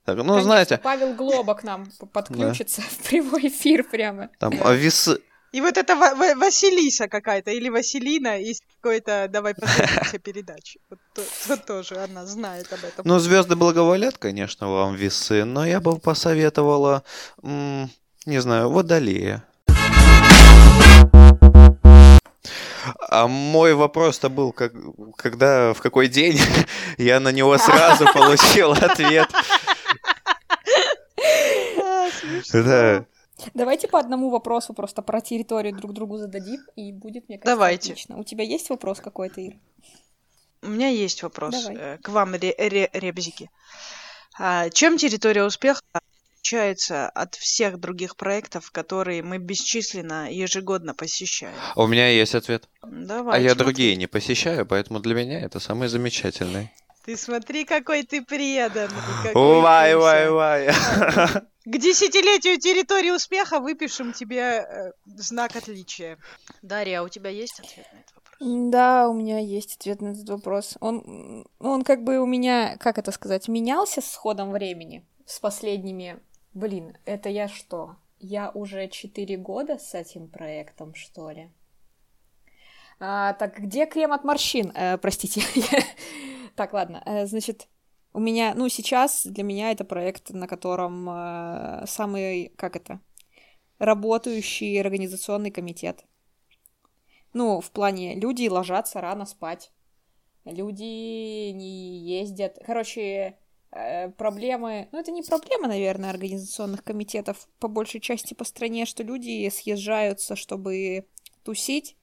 Так, 0.05 0.17
ну, 0.17 0.25
Конечно, 0.25 0.43
знаете, 0.43 0.79
Павел 0.83 1.15
Глоба 1.15 1.55
к 1.55 1.63
нам 1.63 1.87
подключится 2.13 2.81
в 2.91 3.09
прямой 3.09 3.47
эфир 3.49 3.85
прямо. 3.85 4.29
там 4.39 4.53
а, 4.65 4.73
весы, 4.73 5.19
И 5.53 5.61
вот 5.61 5.77
это 5.77 5.95
Ва- 5.95 6.15
Ва- 6.17 6.35
Василиса 6.35 7.07
какая-то, 7.09 7.51
или 7.53 7.69
Василина 7.69 8.41
из 8.41 8.61
какой-то 8.81 9.29
«Давай 9.31 9.55
поженимся» 9.55 10.19
передачи. 10.25 10.81
Вот, 10.91 10.99
то- 11.15 11.23
вот 11.49 11.67
тоже 11.67 11.97
она 11.99 12.27
знает 12.27 12.73
об 12.73 12.81
этом. 12.85 13.05
Ну, 13.05 13.19
звезды 13.21 13.55
благоволят, 13.55 14.19
конечно, 14.19 14.69
вам 14.69 14.97
весы, 14.97 15.45
но 15.45 15.65
я 15.65 15.81
бы 15.81 15.99
посоветовала, 15.99 17.05
м, 17.45 17.89
не 18.27 18.41
знаю, 18.41 18.71
водолея. 18.71 19.45
А 23.09 23.29
мой 23.29 23.75
вопрос-то 23.75 24.29
был, 24.29 24.53
как, 24.53 24.73
когда, 25.17 25.73
в 25.75 25.81
какой 25.81 26.09
день, 26.09 26.41
я 26.99 27.21
на 27.21 27.31
него 27.31 27.57
сразу 27.59 28.07
получил 28.13 28.73
ответ. 28.73 29.29
А. 32.53 32.63
Да. 32.63 33.07
Давайте 33.55 33.89
по 33.89 33.99
одному 33.99 34.31
вопросу 34.31 34.75
просто 34.75 35.03
про 35.03 35.21
территорию 35.21 35.75
друг 35.77 35.93
другу 35.95 36.19
зададим, 36.19 36.61
и 36.77 36.93
будет, 36.93 37.29
мне 37.29 37.39
кажется, 37.39 37.55
Давайте. 37.57 37.93
отлично. 37.93 38.19
У 38.19 38.25
тебя 38.25 38.45
есть 38.45 38.69
вопрос 38.71 39.01
какой-то, 39.01 39.41
Ир? 39.41 39.55
У 40.63 40.69
меня 40.69 40.89
есть 40.89 41.23
вопрос 41.23 41.55
Давай. 41.65 41.77
э, 41.77 41.99
к 41.99 42.09
вам, 42.11 42.35
ре- 42.35 42.55
ре- 42.57 42.91
ребзики. 42.93 43.51
А, 44.39 44.71
чем 44.71 44.97
территория 44.97 45.43
успеха 45.45 45.81
отличается 45.93 47.09
от 47.09 47.35
всех 47.35 47.81
других 47.81 48.17
проектов, 48.17 48.71
которые 48.71 49.23
мы 49.23 49.39
бесчисленно 49.39 50.31
ежегодно 50.33 50.95
посещаем? 50.95 51.55
У 51.75 51.87
меня 51.87 52.09
есть 52.11 52.35
ответ. 52.37 52.69
Давай. 52.83 53.39
А 53.39 53.43
я 53.43 53.55
другие 53.57 53.97
не 53.97 54.07
посещаю, 54.07 54.67
поэтому 54.67 55.01
для 55.01 55.15
меня 55.15 55.41
это 55.41 55.59
самый 55.59 55.89
замечательный. 55.89 56.71
Ты 57.05 57.17
смотри, 57.17 57.65
какой 57.65 58.05
ты 58.05 58.23
преданный. 58.23 58.95
какой 59.25 59.61
Вай, 59.63 59.95
ты. 59.95 61.43
К 61.65 61.79
десятилетию 61.79 62.59
территории 62.59 63.11
успеха 63.11 63.61
выпишем 63.61 64.13
тебе 64.13 64.41
э, 64.41 64.93
знак 65.05 65.55
отличия. 65.55 66.19
Дарья, 66.61 67.01
а 67.01 67.03
у 67.05 67.09
тебя 67.09 67.31
есть 67.31 67.61
ответ 67.61 67.87
на 67.93 67.99
этот 67.99 68.15
вопрос? 68.17 68.71
Да, 68.73 69.09
у 69.09 69.13
меня 69.13 69.39
есть 69.39 69.77
ответ 69.77 70.01
на 70.01 70.09
этот 70.09 70.29
вопрос. 70.29 70.77
Он, 70.81 71.47
он 71.61 71.85
как 71.85 72.03
бы 72.03 72.19
у 72.19 72.27
меня, 72.27 72.77
как 72.79 72.99
это 72.99 73.13
сказать, 73.13 73.47
менялся 73.47 74.01
с 74.01 74.15
ходом 74.17 74.51
времени, 74.51 75.07
с 75.25 75.39
последними... 75.39 76.19
Блин, 76.53 76.99
это 77.05 77.29
я 77.29 77.49
что? 77.49 77.97
Я 78.19 78.51
уже 78.51 78.89
4 78.89 79.37
года 79.37 79.79
с 79.79 79.95
этим 79.95 80.29
проектом, 80.29 80.95
что 80.95 81.31
ли? 81.31 81.51
А, 82.99 83.35
так, 83.35 83.59
где 83.59 83.87
крем 83.87 84.13
от 84.13 84.25
морщин? 84.25 84.73
Э, 84.75 84.99
простите. 84.99 85.43
Так, 86.55 86.75
ладно. 86.75 87.03
Э, 87.07 87.25
значит, 87.25 87.67
у 88.15 88.21
меня, 88.21 88.55
ну, 88.55 88.69
сейчас 88.69 89.25
для 89.25 89.43
меня 89.43 89.71
это 89.71 89.85
проект, 89.85 90.31
на 90.31 90.47
котором 90.47 91.09
э, 91.09 91.85
самый, 91.87 92.53
как 92.57 92.77
это, 92.77 93.01
работающий 93.79 94.81
организационный 94.81 95.51
комитет. 95.51 96.05
Ну, 97.33 97.61
в 97.61 97.71
плане, 97.71 98.15
люди 98.15 98.47
ложатся 98.49 99.01
рано 99.01 99.25
спать. 99.25 99.73
Люди 100.45 101.51
не 101.53 101.99
ездят. 101.99 102.59
Короче, 102.67 103.39
э, 103.71 104.11
проблемы... 104.11 104.89
Ну, 104.93 104.99
это 104.99 105.11
не 105.11 105.23
проблема, 105.23 105.69
наверное, 105.69 106.11
организационных 106.11 106.85
комитетов 106.85 107.49
по 107.59 107.69
большей 107.69 108.01
части 108.01 108.35
по 108.35 108.45
стране, 108.45 108.85
что 108.85 109.03
люди 109.03 109.49
съезжаются, 109.49 110.37
чтобы 110.37 111.07
тусить, 111.43 111.97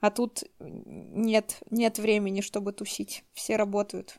а 0.00 0.10
тут 0.10 0.44
нет, 0.58 1.62
нет 1.70 1.98
времени, 1.98 2.40
чтобы 2.40 2.72
тусить. 2.72 3.24
Все 3.34 3.56
работают. 3.56 4.18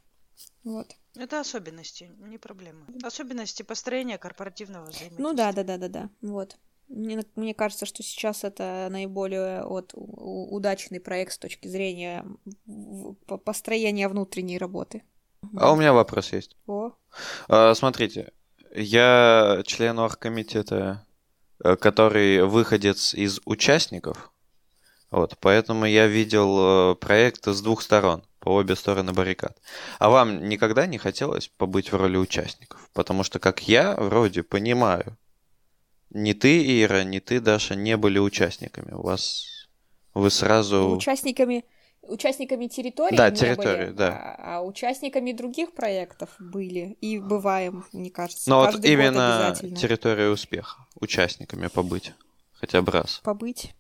Вот. 0.64 0.96
Это 1.16 1.40
особенности, 1.40 2.12
не 2.20 2.38
проблема. 2.38 2.86
Особенности 3.04 3.62
построения 3.62 4.18
корпоративного 4.18 4.86
взаимодействия. 4.86 5.24
Ну 5.24 5.34
да, 5.34 5.52
да, 5.52 5.64
да, 5.64 5.78
да, 5.78 5.88
да. 5.88 6.10
Вот. 6.22 6.58
Мне, 6.88 7.24
мне 7.36 7.54
кажется, 7.54 7.86
что 7.86 8.04
сейчас 8.04 8.44
это 8.44 8.88
наиболее 8.92 9.64
вот, 9.66 9.92
удачный 9.96 11.00
проект 11.00 11.34
с 11.34 11.38
точки 11.38 11.68
зрения 11.68 12.26
построения 13.46 14.08
внутренней 14.08 14.58
работы. 14.58 15.04
А 15.58 15.72
у 15.72 15.76
меня 15.76 15.94
вопрос 15.94 16.34
есть. 16.34 16.56
О, 16.68 16.92
А, 17.48 17.74
Смотрите, 17.76 18.32
Я 18.76 19.62
член 19.66 20.00
оргкомитета, 20.00 21.06
э, 21.64 21.76
который 21.76 22.44
выходец 22.44 23.14
из 23.14 23.40
участников. 23.46 24.33
Вот, 25.14 25.38
поэтому 25.40 25.86
я 25.86 26.08
видел 26.08 26.94
э, 26.94 26.96
проект 26.96 27.46
с 27.46 27.62
двух 27.62 27.84
сторон, 27.84 28.24
по 28.40 28.50
обе 28.50 28.76
стороны 28.76 29.14
баррикад. 29.14 29.56
А 30.00 30.10
вам 30.10 30.50
никогда 30.50 30.88
не 30.88 30.98
хотелось 30.98 31.50
побыть 31.50 31.92
в 31.92 31.96
роли 31.96 32.18
участников? 32.18 32.90
Потому 32.94 33.24
что, 33.24 33.38
как 33.38 33.68
я 33.68 33.96
вроде 33.96 34.42
понимаю, 34.42 35.16
ни 36.10 36.34
ты, 36.34 36.82
Ира, 36.82 37.04
ни 37.04 37.20
ты, 37.20 37.40
Даша, 37.40 37.76
не 37.76 37.96
были 37.96 38.18
участниками. 38.18 38.92
У 38.92 39.04
вас 39.04 39.68
вы 40.16 40.32
сразу... 40.32 40.96
Участниками, 40.96 41.64
участниками 42.02 42.66
территории 42.66 43.16
Да, 43.16 43.30
не 43.30 43.38
территории, 43.38 43.86
были, 43.86 43.92
да. 43.92 44.10
А, 44.18 44.58
а 44.58 44.62
участниками 44.64 45.32
других 45.32 45.74
проектов 45.74 46.32
были 46.40 46.98
и 47.02 47.20
бываем, 47.20 47.86
мне 47.94 48.10
кажется. 48.10 48.50
Но 48.50 48.66
Ну, 48.66 48.72
вот 48.72 48.84
именно 48.84 49.56
территория 49.80 50.30
успеха. 50.30 50.88
Участниками 51.00 51.68
побыть. 51.68 52.14
Хотя 52.54 52.82
бы 52.82 52.92
раз. 52.92 53.22
побыть. 53.24 53.76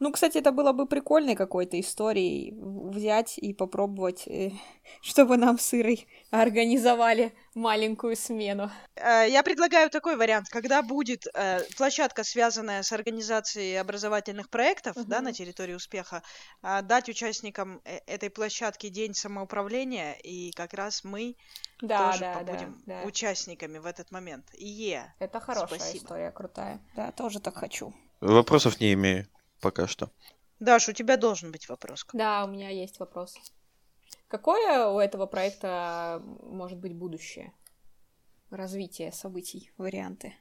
Ну, 0.00 0.10
кстати, 0.12 0.38
это 0.38 0.50
было 0.52 0.72
бы 0.72 0.86
прикольной 0.86 1.36
какой-то 1.36 1.78
историей 1.78 2.54
взять 2.58 3.38
и 3.38 3.54
попробовать, 3.54 4.26
э, 4.26 4.50
чтобы 5.02 5.36
нам 5.36 5.58
с 5.58 5.72
Ирой 5.74 6.06
организовали 6.30 7.32
маленькую 7.54 8.16
смену. 8.16 8.70
Э, 8.96 9.26
Я 9.28 9.42
предлагаю 9.42 9.90
такой 9.90 10.16
вариант, 10.16 10.48
когда 10.50 10.82
будет 10.82 11.26
э, 11.34 11.60
площадка, 11.76 12.24
связанная 12.24 12.82
с 12.82 12.92
организацией 12.92 13.76
образовательных 13.76 14.50
проектов, 14.50 14.96
да, 14.96 15.16
Мгм. 15.16 15.24
на 15.24 15.32
территории 15.32 15.74
успеха, 15.74 16.22
а, 16.62 16.82
дать 16.82 17.08
участникам 17.08 17.80
этой 18.06 18.30
площадки 18.30 18.88
день 18.88 19.14
самоуправления, 19.14 20.14
и 20.14 20.50
как 20.52 20.74
раз 20.74 21.04
мы 21.04 21.36
Да, 21.80 22.08
тоже 22.08 22.20
да, 22.20 22.34
да, 22.34 22.38
побудем 22.40 22.82
да. 22.86 23.02
участниками 23.04 23.78
в 23.78 23.86
этот 23.86 24.10
момент. 24.10 24.44
Е. 24.54 25.14
Это 25.18 25.40
хорошая 25.40 25.78
Спасибо. 25.78 26.04
история, 26.04 26.30
крутая. 26.30 26.80
Да, 26.96 27.12
тоже 27.12 27.40
так 27.40 27.54
хочу. 27.56 27.92
Вопросов 28.20 28.80
не 28.80 28.92
имею 28.94 29.26
пока 29.60 29.86
что. 29.86 30.10
Даш, 30.60 30.88
у 30.88 30.92
тебя 30.92 31.16
должен 31.16 31.52
быть 31.52 31.68
вопрос. 31.68 32.06
Да, 32.12 32.44
у 32.44 32.48
меня 32.48 32.70
есть 32.70 32.98
вопрос. 32.98 33.34
Какое 34.28 34.86
у 34.88 34.98
этого 34.98 35.26
проекта 35.26 36.22
может 36.42 36.78
быть 36.78 36.94
будущее? 36.94 37.52
Развитие 38.50 39.12
событий, 39.12 39.72
варианты. 39.76 40.34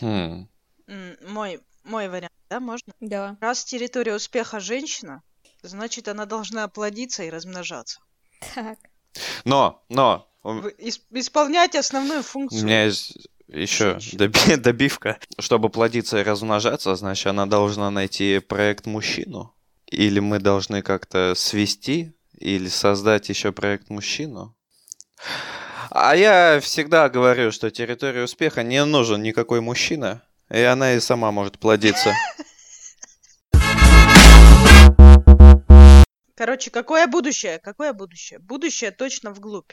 Хм. 0.00 0.48
Мой, 0.86 1.60
мой 1.82 2.08
вариант, 2.08 2.32
да, 2.48 2.60
можно? 2.60 2.92
Да. 3.00 3.36
Раз 3.40 3.64
территория 3.64 4.14
успеха 4.14 4.60
женщина, 4.60 5.22
значит, 5.62 6.08
она 6.08 6.26
должна 6.26 6.68
плодиться 6.68 7.24
и 7.24 7.30
размножаться. 7.30 8.00
Так. 8.54 8.78
Но, 9.44 9.84
но, 9.88 10.28
у 10.42 10.50
исполнять 10.78 11.74
основную 11.74 12.20
у 12.20 12.24
функцию. 12.24 12.64
меня 12.64 12.84
есть 12.84 13.28
еще 13.48 13.98
доби- 14.12 14.56
добивка. 14.56 15.18
Чтобы 15.38 15.68
плодиться 15.68 16.20
и 16.20 16.24
размножаться, 16.24 16.94
значит, 16.94 17.26
она 17.26 17.46
должна 17.46 17.90
найти 17.90 18.38
проект-мужчину. 18.38 19.54
Или 19.86 20.20
мы 20.20 20.38
должны 20.38 20.82
как-то 20.82 21.34
свести, 21.36 22.14
или 22.38 22.68
создать 22.68 23.28
еще 23.28 23.52
проект-мужчину. 23.52 24.56
А 25.90 26.16
я 26.16 26.58
всегда 26.60 27.08
говорю, 27.08 27.52
что 27.52 27.70
территории 27.70 28.22
успеха 28.22 28.62
не 28.62 28.84
нужен 28.84 29.22
никакой 29.22 29.60
мужчина, 29.60 30.22
и 30.50 30.60
она 30.60 30.94
и 30.94 31.00
сама 31.00 31.30
может 31.30 31.58
плодиться. 31.58 32.12
Короче, 36.36 36.70
какое 36.70 37.06
будущее? 37.06 37.60
Какое 37.60 37.92
будущее? 37.92 38.40
Будущее 38.40 38.90
точно 38.90 39.30
вглубь. 39.30 39.70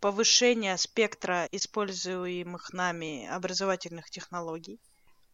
Повышение 0.00 0.76
спектра 0.76 1.48
используемых 1.52 2.72
нами 2.72 3.26
образовательных 3.26 4.10
технологий. 4.10 4.78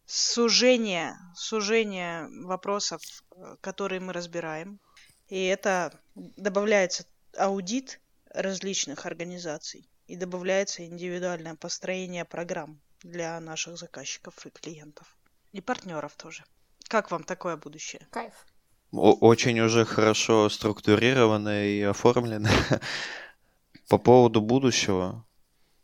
Сужение, 0.05 1.15
сужение 1.35 2.27
вопросов, 2.45 3.01
э, 3.35 3.55
которые 3.61 3.99
мы 3.99 4.13
разбираем. 4.13 4.79
И 5.27 5.43
это 5.45 5.99
добавляется 6.15 7.05
аудит 7.37 7.99
различных 8.29 9.05
организаций. 9.05 9.89
И 10.07 10.15
добавляется 10.15 10.85
индивидуальное 10.85 11.55
построение 11.55 12.25
программ 12.25 12.81
для 13.01 13.39
наших 13.39 13.77
заказчиков 13.77 14.45
и 14.45 14.49
клиентов. 14.49 15.17
И 15.53 15.61
партнеров 15.61 16.13
тоже. 16.15 16.43
Как 16.89 17.11
вам 17.11 17.23
такое 17.23 17.55
будущее? 17.57 18.05
Кайф. 18.11 18.33
О- 18.91 19.13
Очень 19.13 19.59
уже 19.61 19.85
хорошо 19.85 20.49
структурировано 20.49 21.65
и 21.67 21.81
оформлено. 21.81 22.49
По 23.93 23.99
поводу 23.99 24.41
будущего. 24.41 25.23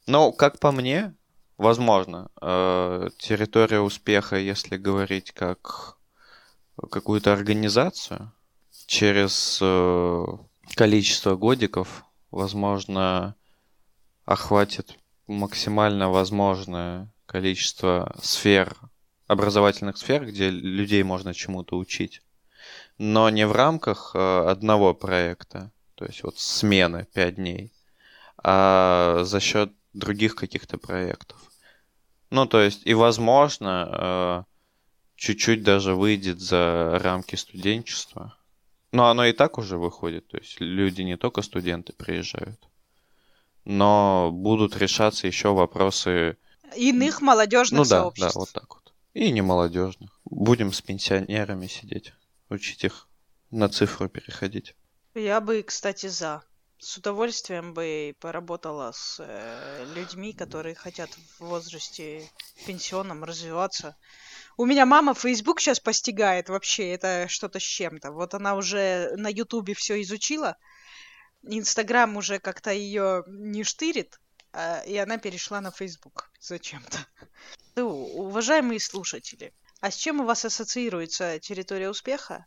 Ну, 0.07 0.31
как 0.31 0.59
по 0.59 0.71
мне, 0.71 1.13
возможно, 1.59 2.31
э, 2.41 3.09
территория 3.19 3.81
успеха, 3.81 4.35
если 4.35 4.77
говорить 4.77 5.31
как 5.31 5.99
какую-то 6.89 7.31
организацию, 7.31 8.31
через 8.87 9.59
э, 9.61 10.25
количество 10.73 11.35
годиков, 11.35 12.03
возможно, 12.31 13.35
охватит 14.25 14.97
максимально 15.27 16.09
возможное 16.09 17.13
количество 17.27 18.15
сфер, 18.23 18.75
образовательных 19.27 19.97
сфер, 19.97 20.25
где 20.25 20.49
людей 20.49 21.03
можно 21.03 21.35
чему-то 21.35 21.77
учить 21.77 22.23
но 22.97 23.29
не 23.29 23.47
в 23.47 23.53
рамках 23.53 24.11
э, 24.13 24.19
одного 24.19 24.93
проекта, 24.93 25.71
то 25.95 26.05
есть 26.05 26.23
вот 26.23 26.37
смены 26.37 27.07
5 27.13 27.35
дней, 27.35 27.71
а 28.43 29.23
за 29.23 29.39
счет 29.39 29.71
других 29.93 30.35
каких-то 30.35 30.77
проектов. 30.77 31.39
Ну, 32.29 32.45
то 32.45 32.61
есть, 32.61 32.81
и 32.85 32.93
возможно, 32.93 33.89
э, 33.91 34.43
чуть-чуть 35.15 35.63
даже 35.63 35.95
выйдет 35.95 36.39
за 36.39 36.99
рамки 37.01 37.35
студенчества. 37.35 38.35
Но 38.91 39.07
оно 39.07 39.25
и 39.25 39.33
так 39.33 39.57
уже 39.57 39.77
выходит, 39.77 40.27
то 40.27 40.37
есть 40.37 40.59
люди 40.59 41.03
не 41.03 41.15
только 41.15 41.43
студенты 41.43 41.93
приезжают, 41.93 42.59
но 43.65 44.31
будут 44.31 44.75
решаться 44.77 45.27
еще 45.27 45.53
вопросы, 45.53 46.37
Иных 46.75 47.21
молодежных 47.21 47.79
ну 47.79 47.83
да, 47.83 47.89
да, 47.89 48.01
сообществ. 48.01 48.35
вот 48.35 48.51
так 48.51 48.75
вот. 48.75 48.93
И 49.13 49.31
не 49.31 49.41
молодежных. 49.41 50.19
Будем 50.25 50.71
с 50.71 50.81
пенсионерами 50.81 51.67
сидеть, 51.67 52.13
учить 52.49 52.83
их 52.83 53.07
на 53.49 53.69
цифру 53.69 54.07
переходить. 54.07 54.75
Я 55.15 55.41
бы, 55.41 55.63
кстати, 55.63 56.07
за. 56.07 56.43
С 56.79 56.97
удовольствием 56.97 57.73
бы 57.73 58.15
поработала 58.21 58.93
с 58.93 59.17
э, 59.19 59.85
людьми, 59.95 60.31
которые 60.31 60.75
хотят 60.75 61.09
в 61.09 61.41
возрасте 61.41 62.29
пенсионном 62.65 63.25
развиваться. 63.25 63.97
У 64.55 64.65
меня 64.65 64.85
мама 64.85 65.13
Facebook 65.13 65.59
сейчас 65.59 65.81
постигает 65.81 66.47
вообще, 66.47 66.93
это 66.93 67.27
что-то 67.27 67.59
с 67.59 67.63
чем-то. 67.63 68.11
Вот 68.11 68.33
она 68.33 68.55
уже 68.55 69.11
на 69.17 69.27
Ютубе 69.27 69.73
все 69.73 70.01
изучила, 70.01 70.55
Инстаграм 71.43 72.15
уже 72.15 72.39
как-то 72.39 72.71
ее 72.71 73.23
не 73.27 73.63
штырит, 73.63 74.19
а, 74.53 74.81
и 74.81 74.95
она 74.95 75.17
перешла 75.17 75.61
на 75.61 75.71
Facebook 75.71 76.31
зачем-то. 76.39 76.97
Ну, 77.75 77.87
уважаемые 77.89 78.79
слушатели, 78.79 79.53
а 79.79 79.91
с 79.91 79.95
чем 79.95 80.19
у 80.19 80.25
вас 80.25 80.43
ассоциируется 80.43 81.39
территория 81.39 81.89
успеха? 81.89 82.45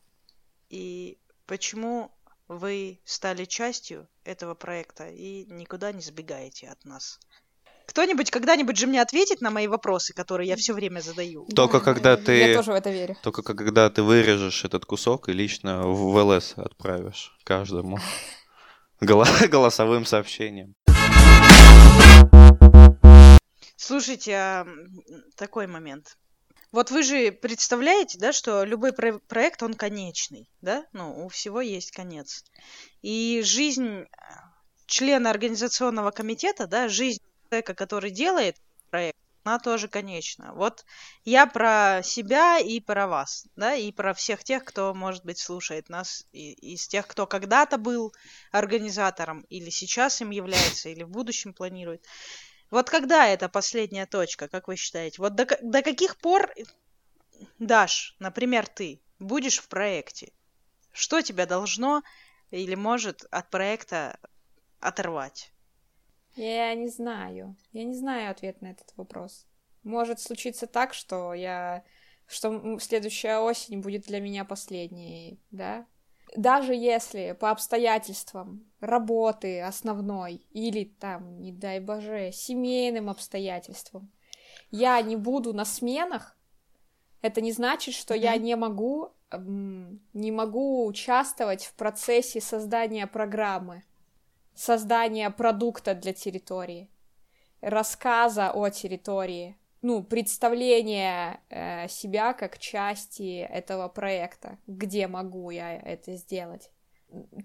И 0.69 1.19
почему 1.47 2.15
вы 2.49 3.01
стали 3.05 3.45
частью 3.45 4.09
этого 4.25 4.55
проекта 4.55 5.09
и 5.09 5.45
никуда 5.47 5.93
не 5.93 6.01
сбегаете 6.03 6.69
от 6.69 6.85
нас? 6.85 7.19
Кто-нибудь 7.87 8.31
когда-нибудь 8.31 8.77
же 8.77 8.87
мне 8.87 9.03
ответит 9.03 9.41
на 9.41 9.51
мои 9.51 9.67
вопросы, 9.67 10.15
которые 10.15 10.49
я 10.49 10.57
все 10.57 10.73
время 10.73 11.01
задаю? 11.01 11.47
Только 11.47 11.79
Да, 11.79 11.85
когда 11.85 12.11
Я 12.11 12.17
ты- 12.17 12.55
тоже 12.55 12.73
в 12.73 12.75
это 12.75 12.91
верю. 12.91 13.17
Только 13.23 13.43
когда 13.43 13.91
ты 13.91 14.03
вырежешь 14.03 14.65
этот 14.65 14.87
кусок 14.87 15.29
и 15.29 15.33
лично 15.33 15.83
в 15.87 16.17
ЛС 16.17 16.55
отправишь 16.57 17.37
каждому 17.45 17.99
голо- 19.01 19.27
голосовым 19.49 20.07
сообщением. 20.07 20.75
Слушайте, 23.77 24.33
а, 24.37 24.67
такой 25.37 25.67
момент. 25.67 26.17
Вот 26.73 26.91
вы 26.91 27.03
же 27.03 27.33
представляете, 27.33 28.19
да, 28.19 28.33
что 28.33 28.65
любой 28.65 28.93
про- 28.93 29.19
проект, 29.19 29.63
он 29.63 29.75
конечный, 29.75 30.49
да? 30.63 30.87
Ну, 30.93 31.27
у 31.27 31.29
всего 31.29 31.61
есть 31.61 31.91
конец. 31.91 32.45
И 33.03 33.43
жизнь 33.45 34.01
э, 34.01 34.07
члена 34.87 35.31
организационного 35.31 36.11
комитета, 36.13 36.67
да, 36.67 36.89
жизнь 36.89 37.21
человека, 37.51 37.75
который 37.75 38.11
делает 38.11 38.57
проект, 38.91 39.19
она 39.45 39.59
тоже 39.59 39.89
конечна. 39.89 40.55
Вот 40.55 40.85
я 41.25 41.47
про 41.47 42.01
себя 42.03 42.59
и 42.59 42.81
про 42.81 43.07
вас, 43.07 43.47
да, 43.57 43.75
и 43.75 43.93
про 43.93 44.15
всех 44.15 44.43
тех, 44.43 44.65
кто, 44.65 44.95
может 44.95 45.25
быть, 45.25 45.39
слушает 45.39 45.91
нас, 45.91 46.25
и- 46.33 46.53
из 46.53 46.89
тех, 46.89 47.07
кто 47.07 47.27
когда-то 47.27 47.77
был 47.77 48.15
организатором, 48.51 49.43
или 49.51 49.69
сейчас 49.69 50.21
им 50.23 50.31
является, 50.31 50.89
или 50.89 51.03
в 51.03 51.11
будущем 51.11 51.53
планирует. 51.53 52.07
Вот 52.73 52.89
когда 52.89 53.29
это 53.29 53.51
последняя 53.51 54.07
точка, 54.07 54.49
как 54.49 54.67
вы 54.67 54.77
считаете? 54.77 55.21
Вот 55.21 55.35
до, 55.35 55.47
до 55.61 55.83
каких 55.83 56.17
пор, 56.17 56.51
Даш, 57.59 58.17
например, 58.19 58.67
ты 58.67 59.03
будешь 59.19 59.59
в 59.59 59.69
проекте? 59.69 60.33
Что 60.91 61.21
тебя 61.21 61.45
должно 61.45 62.03
или 62.51 62.75
может 62.75 63.27
от 63.31 63.51
проекта 63.51 64.19
оторвать? 64.81 65.53
Я 66.35 66.75
не 66.75 66.89
знаю. 66.89 67.57
Я 67.73 67.85
не 67.85 67.95
знаю 67.95 68.31
ответ 68.31 68.63
на 68.63 68.71
этот 68.71 68.91
вопрос. 68.97 69.47
Может 69.83 70.19
случиться 70.21 70.67
так, 70.67 70.95
что 70.95 71.35
я... 71.35 71.85
что 72.27 72.79
следующая 72.79 73.41
осень 73.41 73.83
будет 73.83 74.07
для 74.07 74.19
меня 74.19 74.47
последней, 74.47 75.39
да? 75.51 75.87
Даже 76.37 76.75
если 76.75 77.37
по 77.39 77.51
обстоятельствам 77.51 78.65
работы 78.81 79.61
основной 79.61 80.47
или 80.51 80.85
там, 80.85 81.41
не 81.41 81.53
дай 81.53 81.79
боже, 81.81 82.31
семейным 82.33 83.11
обстоятельствам 83.11 84.11
я 84.71 85.01
не 85.03 85.17
буду 85.17 85.53
на 85.53 85.65
сменах, 85.65 86.37
это 87.21 87.41
не 87.41 87.53
значит, 87.53 87.95
что 87.95 88.15
я 88.15 88.35
Мгм. 88.35 88.45
не 88.45 88.57
могу 88.57 89.13
не 90.13 90.31
могу 90.31 90.87
участвовать 90.87 91.65
в 91.65 91.73
процессе 91.73 92.39
создания 92.41 93.07
программы, 93.07 93.83
создания 94.55 95.31
продукта 95.31 95.95
для 95.95 96.13
территории, 96.13 96.91
рассказа 97.63 98.51
о 98.51 98.69
территории, 98.69 99.57
ну, 99.83 100.03
представления 100.05 101.41
э, 101.51 101.89
себя 101.89 102.33
как 102.33 102.59
части 102.59 103.41
этого 103.41 103.89
проекта, 103.89 104.59
где 104.67 105.09
могу 105.09 105.51
я 105.51 105.77
это 105.77 106.15
сделать. 106.15 106.71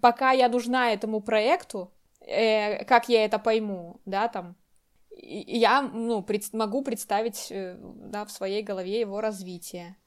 Пока 0.02 0.32
я 0.32 0.48
нужна 0.48 0.94
этому 0.94 1.20
проекту, 1.20 1.92
э, 2.22 2.86
как 2.86 3.10
я 3.10 3.26
это 3.26 3.40
пойму, 3.40 4.00
да, 4.06 4.28
там, 4.28 4.56
я, 5.20 5.82
ну, 5.82 6.22
пред- 6.22 6.54
могу 6.54 6.84
представить, 6.84 7.48
э, 7.52 7.76
да, 7.80 8.24
в 8.24 8.32
своей 8.32 8.62
голове 8.62 9.00
его 9.00 9.20
развитие. 9.20 9.98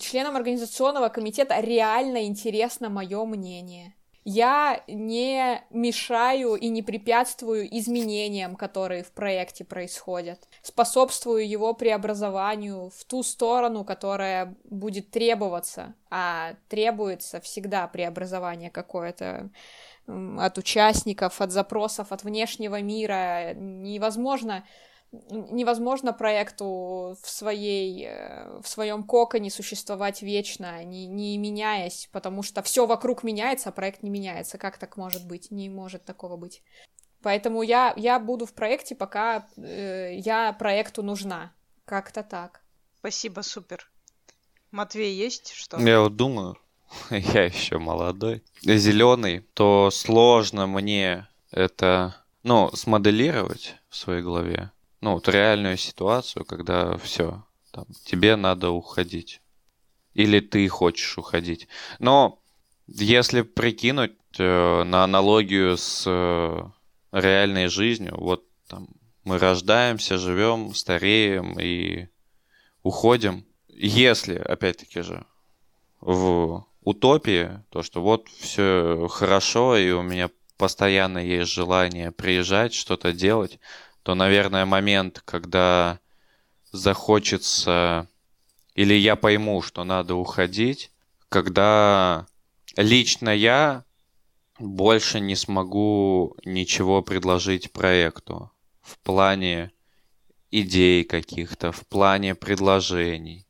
Членам 0.00 0.36
организационного 0.36 1.08
комитета 1.08 1.60
реально 1.60 2.24
интересно 2.24 2.88
мое 2.88 3.24
мнение. 3.24 3.94
Я 4.28 4.82
не 4.88 5.62
мешаю 5.70 6.56
и 6.56 6.66
не 6.66 6.82
препятствую 6.82 7.68
изменениям, 7.78 8.56
которые 8.56 9.04
в 9.04 9.12
проекте 9.12 9.64
происходят. 9.64 10.48
Способствую 10.62 11.48
его 11.48 11.74
преобразованию 11.74 12.90
в 12.90 13.04
ту 13.04 13.22
сторону, 13.22 13.84
которая 13.84 14.56
будет 14.64 15.12
требоваться. 15.12 15.94
А 16.10 16.54
требуется 16.68 17.40
всегда 17.40 17.86
преобразование 17.86 18.68
какое-то 18.68 19.48
от 20.08 20.58
участников, 20.58 21.40
от 21.40 21.52
запросов, 21.52 22.10
от 22.10 22.24
внешнего 22.24 22.82
мира. 22.82 23.54
Невозможно 23.54 24.64
невозможно 25.30 26.12
проекту 26.12 27.16
в 27.22 27.28
своей 27.28 28.06
э, 28.06 28.60
в 28.60 28.68
своем 28.68 29.04
коконе 29.04 29.50
существовать 29.50 30.22
вечно, 30.22 30.84
не, 30.84 31.06
не 31.06 31.38
меняясь, 31.38 32.08
потому 32.12 32.42
что 32.42 32.62
все 32.62 32.86
вокруг 32.86 33.22
меняется, 33.22 33.68
а 33.68 33.72
проект 33.72 34.02
не 34.02 34.10
меняется. 34.10 34.58
Как 34.58 34.78
так 34.78 34.96
может 34.96 35.26
быть? 35.26 35.50
Не 35.50 35.68
может 35.68 36.04
такого 36.04 36.36
быть. 36.36 36.62
Поэтому 37.22 37.62
я, 37.62 37.92
я 37.96 38.18
буду 38.20 38.46
в 38.46 38.52
проекте, 38.52 38.94
пока 38.94 39.48
э, 39.56 40.16
я 40.16 40.52
проекту 40.52 41.02
нужна. 41.02 41.52
Как-то 41.84 42.22
так. 42.22 42.62
Спасибо, 42.98 43.40
супер. 43.40 43.90
Матвей, 44.70 45.14
есть 45.14 45.52
что? 45.52 45.78
Я 45.78 46.00
вот 46.00 46.16
думаю, 46.16 46.56
я 47.10 47.44
еще 47.44 47.78
молодой, 47.78 48.44
зеленый, 48.62 49.40
то 49.54 49.90
сложно 49.90 50.66
мне 50.66 51.28
это, 51.50 52.16
ну, 52.42 52.70
смоделировать 52.74 53.76
в 53.88 53.96
своей 53.96 54.22
голове. 54.22 54.70
Ну, 55.00 55.14
вот 55.14 55.28
реальную 55.28 55.76
ситуацию, 55.76 56.44
когда 56.44 56.96
все, 56.98 57.44
там, 57.70 57.86
тебе 58.04 58.36
надо 58.36 58.70
уходить. 58.70 59.40
Или 60.14 60.40
ты 60.40 60.66
хочешь 60.68 61.18
уходить. 61.18 61.68
Но 61.98 62.40
если 62.86 63.42
прикинуть 63.42 64.16
э, 64.38 64.82
на 64.84 65.04
аналогию 65.04 65.76
с 65.76 66.04
э, 66.06 66.62
реальной 67.12 67.68
жизнью, 67.68 68.14
вот 68.18 68.44
там 68.68 68.88
мы 69.24 69.38
рождаемся, 69.38 70.18
живем, 70.18 70.74
стареем 70.74 71.58
и 71.58 72.08
уходим. 72.82 73.44
Если, 73.68 74.36
опять-таки 74.36 75.02
же, 75.02 75.26
в 76.00 76.64
утопии, 76.82 77.62
то, 77.70 77.82
что 77.82 78.00
вот 78.00 78.28
все 78.28 79.08
хорошо, 79.10 79.76
и 79.76 79.90
у 79.90 80.02
меня 80.02 80.30
постоянно 80.56 81.18
есть 81.18 81.52
желание 81.52 82.12
приезжать, 82.12 82.72
что-то 82.72 83.12
делать, 83.12 83.58
то, 84.06 84.14
наверное, 84.14 84.64
момент, 84.66 85.20
когда 85.24 85.98
захочется, 86.70 88.08
или 88.76 88.94
я 88.94 89.16
пойму, 89.16 89.62
что 89.62 89.82
надо 89.82 90.14
уходить, 90.14 90.92
когда 91.28 92.28
лично 92.76 93.30
я 93.30 93.84
больше 94.60 95.18
не 95.18 95.34
смогу 95.34 96.36
ничего 96.44 97.02
предложить 97.02 97.72
проекту 97.72 98.52
в 98.80 98.96
плане 99.00 99.72
идей 100.52 101.02
каких-то, 101.02 101.72
в 101.72 101.84
плане 101.88 102.36
предложений. 102.36 103.44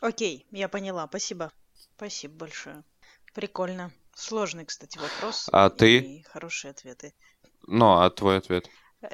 Окей, 0.00 0.48
я 0.50 0.68
поняла, 0.68 1.06
спасибо. 1.06 1.52
Спасибо 1.94 2.34
большое. 2.38 2.82
Прикольно. 3.34 3.92
Сложный, 4.16 4.64
кстати, 4.64 4.98
вопрос. 4.98 5.48
А 5.52 5.70
ты? 5.70 6.24
Хорошие 6.26 6.72
ответы. 6.72 7.14
Ну, 7.68 8.00
а 8.00 8.10
твой 8.10 8.38
ответ? 8.38 8.68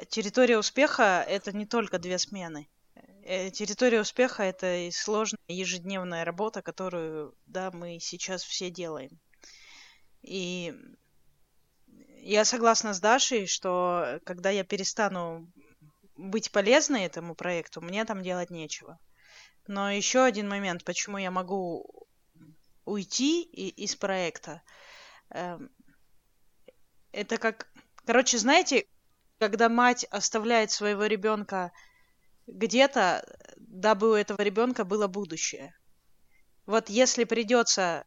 Территория 0.09 0.57
успеха— 0.57 1.25
это 1.27 1.51
не 1.51 1.65
только 1.65 1.97
две 1.97 2.19
смены. 2.19 2.69
Э, 3.23 3.49
Территория 3.49 4.01
успеха— 4.01 4.43
это 4.43 4.87
и 4.87 4.91
сложная 4.91 5.39
ежедневная 5.47 6.25
работа, 6.25 6.61
которую, 6.61 7.35
да, 7.47 7.71
мы 7.71 7.99
сейчас 7.99 8.43
все 8.43 8.69
делаем. 8.69 9.19
И 10.21 10.73
я 12.21 12.45
согласна 12.45 12.93
с 12.93 12.99
Дашей, 12.99 13.47
что 13.47 14.19
когда 14.25 14.49
я 14.49 14.63
перестану 14.63 15.51
быть 16.15 16.51
полезной 16.51 17.05
этому 17.05 17.33
проекту, 17.33 17.81
мне 17.81 18.05
там 18.05 18.21
делать 18.21 18.49
нечего. 18.51 18.99
Но 19.67 19.91
еще 19.91 20.23
один 20.23 20.47
момент, 20.47 20.83
почему 20.83 21.17
я 21.17 21.31
могу 21.31 22.07
уйти 22.85 23.43
и- 23.43 23.69
из 23.69 23.95
проекта, 23.95 24.61
эм, 25.29 25.69
это 27.11 27.37
как... 27.37 27.71
Короче, 28.05 28.37
знаете, 28.37 28.85
когда 29.39 29.69
мать 29.69 30.05
оставляет 30.11 30.69
своего 30.71 31.05
ребенка 31.05 31.71
где-то, 32.45 33.25
дабы 33.57 34.11
у 34.11 34.13
этого 34.13 34.41
ребенка 34.41 34.83
было 34.83 35.07
будущее. 35.07 35.73
Вот 36.65 36.89
если 36.89 37.23
придется 37.23 38.05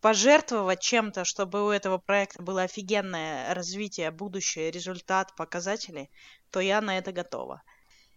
пожертвовать 0.00 0.80
чем-то, 0.80 1.24
чтобы 1.24 1.66
у 1.66 1.70
этого 1.70 1.98
проекта 1.98 2.42
было 2.42 2.62
офигенное 2.62 3.52
развитие, 3.54 4.10
будущее, 4.10 4.70
результат, 4.70 5.34
показатели, 5.36 6.10
то 6.50 6.60
я 6.60 6.80
на 6.80 6.98
это 6.98 7.12
готова. 7.12 7.62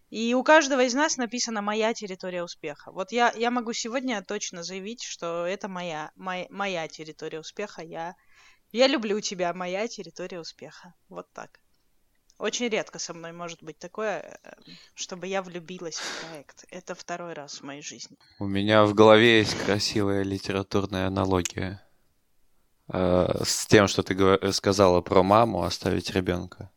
И 0.08 0.34
у 0.34 0.42
каждого 0.42 0.82
из 0.82 0.94
нас 0.94 1.16
написана 1.16 1.62
моя 1.62 1.94
территория 1.94 2.42
успеха. 2.42 2.90
Вот 2.90 3.12
я, 3.12 3.32
я 3.36 3.50
могу 3.50 3.72
сегодня 3.72 4.22
точно 4.22 4.62
заявить, 4.62 5.02
что 5.02 5.46
это 5.46 5.68
моя, 5.68 6.10
моя, 6.16 6.46
моя 6.50 6.88
территория 6.88 7.40
успеха. 7.40 7.82
Я, 7.82 8.16
я 8.72 8.88
люблю 8.88 9.20
тебя, 9.20 9.52
моя 9.54 9.86
территория 9.86 10.40
успеха. 10.40 10.94
Вот 11.08 11.32
так. 11.32 11.60
Очень 12.40 12.68
редко 12.68 12.98
со 12.98 13.12
мной 13.12 13.32
может 13.32 13.62
быть 13.62 13.78
такое, 13.78 14.38
э, 14.42 14.52
чтобы 14.94 15.26
я 15.26 15.42
влюбилась 15.42 15.98
в 15.98 16.24
проект. 16.24 16.64
Это 16.70 16.94
второй 16.94 17.34
раз 17.34 17.60
в 17.60 17.64
моей 17.64 17.82
жизни. 17.82 18.16
У 18.38 18.46
меня 18.46 18.84
в 18.84 18.94
голове 18.94 19.40
есть 19.40 19.54
красивая 19.64 20.22
литературная 20.22 21.06
аналогия 21.06 21.82
э, 22.88 23.42
с 23.44 23.66
тем, 23.66 23.88
что 23.88 24.02
ты 24.02 24.52
сказала 24.52 25.02
про 25.02 25.22
маму 25.22 25.64
оставить 25.64 26.10
ребенка. 26.12 26.70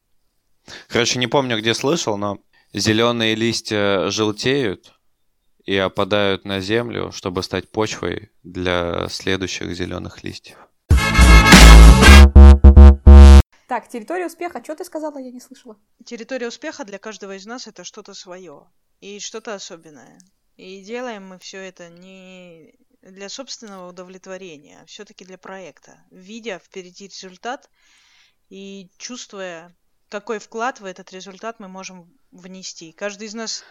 Короче, 0.90 1.18
не 1.18 1.28
помню, 1.28 1.58
где 1.58 1.74
слышал, 1.74 2.18
но 2.18 2.40
зеленые 2.74 3.34
листья 3.36 4.10
желтеют 4.10 5.00
и 5.64 5.78
опадают 5.78 6.44
на 6.44 6.60
землю, 6.60 7.14
чтобы 7.14 7.42
стать 7.42 7.72
почвой 7.72 8.32
для 8.44 9.08
следующих 9.08 9.74
зеленых 9.74 10.26
листьев. 10.26 10.58
Так, 13.74 13.90
территория 13.90 14.28
успеха. 14.28 14.64
Что 14.64 14.76
ты 14.76 14.86
сказала? 14.86 15.18
Я 15.18 15.32
не 15.32 15.40
слышала. 15.40 15.80
Территория 16.06 16.48
успеха 16.48 16.86
для 16.86 17.00
каждого 17.00 17.36
из 17.36 17.48
нас 17.48 17.66
это 17.66 17.84
что-то 17.84 18.14
свое 18.14 18.70
и 19.00 19.20
что-то 19.20 19.56
особенное. 19.56 20.20
И 20.58 20.84
делаем 20.84 21.28
мы 21.28 21.40
все 21.40 21.58
это 21.58 21.90
не 21.90 22.76
для 23.02 23.30
собственного 23.30 23.90
удовлетворения, 23.90 24.82
а 24.84 24.86
все-таки 24.86 25.26
для 25.26 25.40
проекта, 25.40 26.06
видя 26.12 26.60
впереди 26.60 27.08
результат 27.08 27.68
и 28.52 28.92
чувствуя, 29.00 29.76
какой 30.08 30.38
вклад 30.38 30.80
в 30.80 30.86
этот 30.86 31.12
результат 31.12 31.60
мы 31.60 31.68
можем 31.68 32.16
внести. 32.30 32.92
Каждый 32.92 33.26
из 33.26 33.34
нас, 33.34 33.64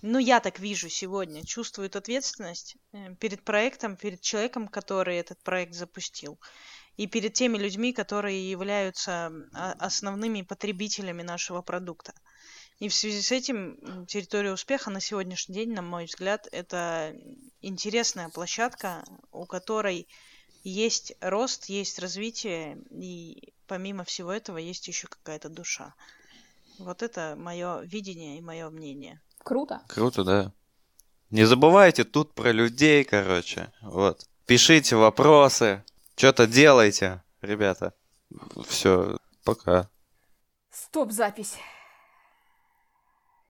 ну 0.00 0.20
я 0.20 0.38
так 0.38 0.60
вижу 0.60 0.88
сегодня, 0.88 1.44
чувствует 1.44 1.96
ответственность 1.96 2.76
э, 2.92 3.16
перед 3.16 3.42
проектом, 3.42 3.96
перед 3.96 4.20
человеком, 4.20 4.68
который 4.68 5.16
этот 5.16 5.42
проект 5.42 5.74
запустил 5.74 6.38
и 7.00 7.06
перед 7.06 7.32
теми 7.32 7.56
людьми, 7.56 7.94
которые 7.94 8.50
являются 8.50 9.32
а, 9.54 9.72
основными 9.78 10.42
потребителями 10.42 11.22
нашего 11.22 11.62
продукта. 11.62 12.12
И 12.78 12.90
в 12.90 12.94
связи 12.94 13.22
с 13.22 13.32
этим 13.32 14.04
территория 14.04 14.52
успеха 14.52 14.90
на 14.90 15.00
сегодняшний 15.00 15.54
день, 15.54 15.72
на 15.72 15.80
мой 15.80 16.04
взгляд, 16.04 16.46
это 16.52 17.16
интересная 17.62 18.28
площадка, 18.28 19.02
у 19.32 19.46
которой 19.46 20.08
есть 20.62 21.14
рост, 21.22 21.70
есть 21.70 21.98
развитие, 21.98 22.76
и 22.90 23.54
помимо 23.66 24.04
всего 24.04 24.30
этого 24.30 24.58
есть 24.58 24.86
еще 24.86 25.08
какая-то 25.08 25.48
душа. 25.48 25.94
Вот 26.78 27.02
это 27.02 27.34
мое 27.34 27.80
видение 27.80 28.36
и 28.36 28.42
мое 28.42 28.68
мнение. 28.68 29.22
Круто. 29.38 29.80
Круто, 29.88 30.22
да. 30.22 30.52
Не 31.30 31.46
забывайте 31.46 32.04
тут 32.04 32.34
про 32.34 32.52
людей, 32.52 33.04
короче. 33.04 33.72
Вот. 33.80 34.26
Пишите 34.44 34.96
вопросы. 34.96 35.82
Что-то 36.20 36.46
делайте, 36.46 37.22
ребята. 37.40 37.94
Все, 38.68 39.16
пока. 39.42 39.88
Стоп, 40.70 41.12
запись. 41.12 41.56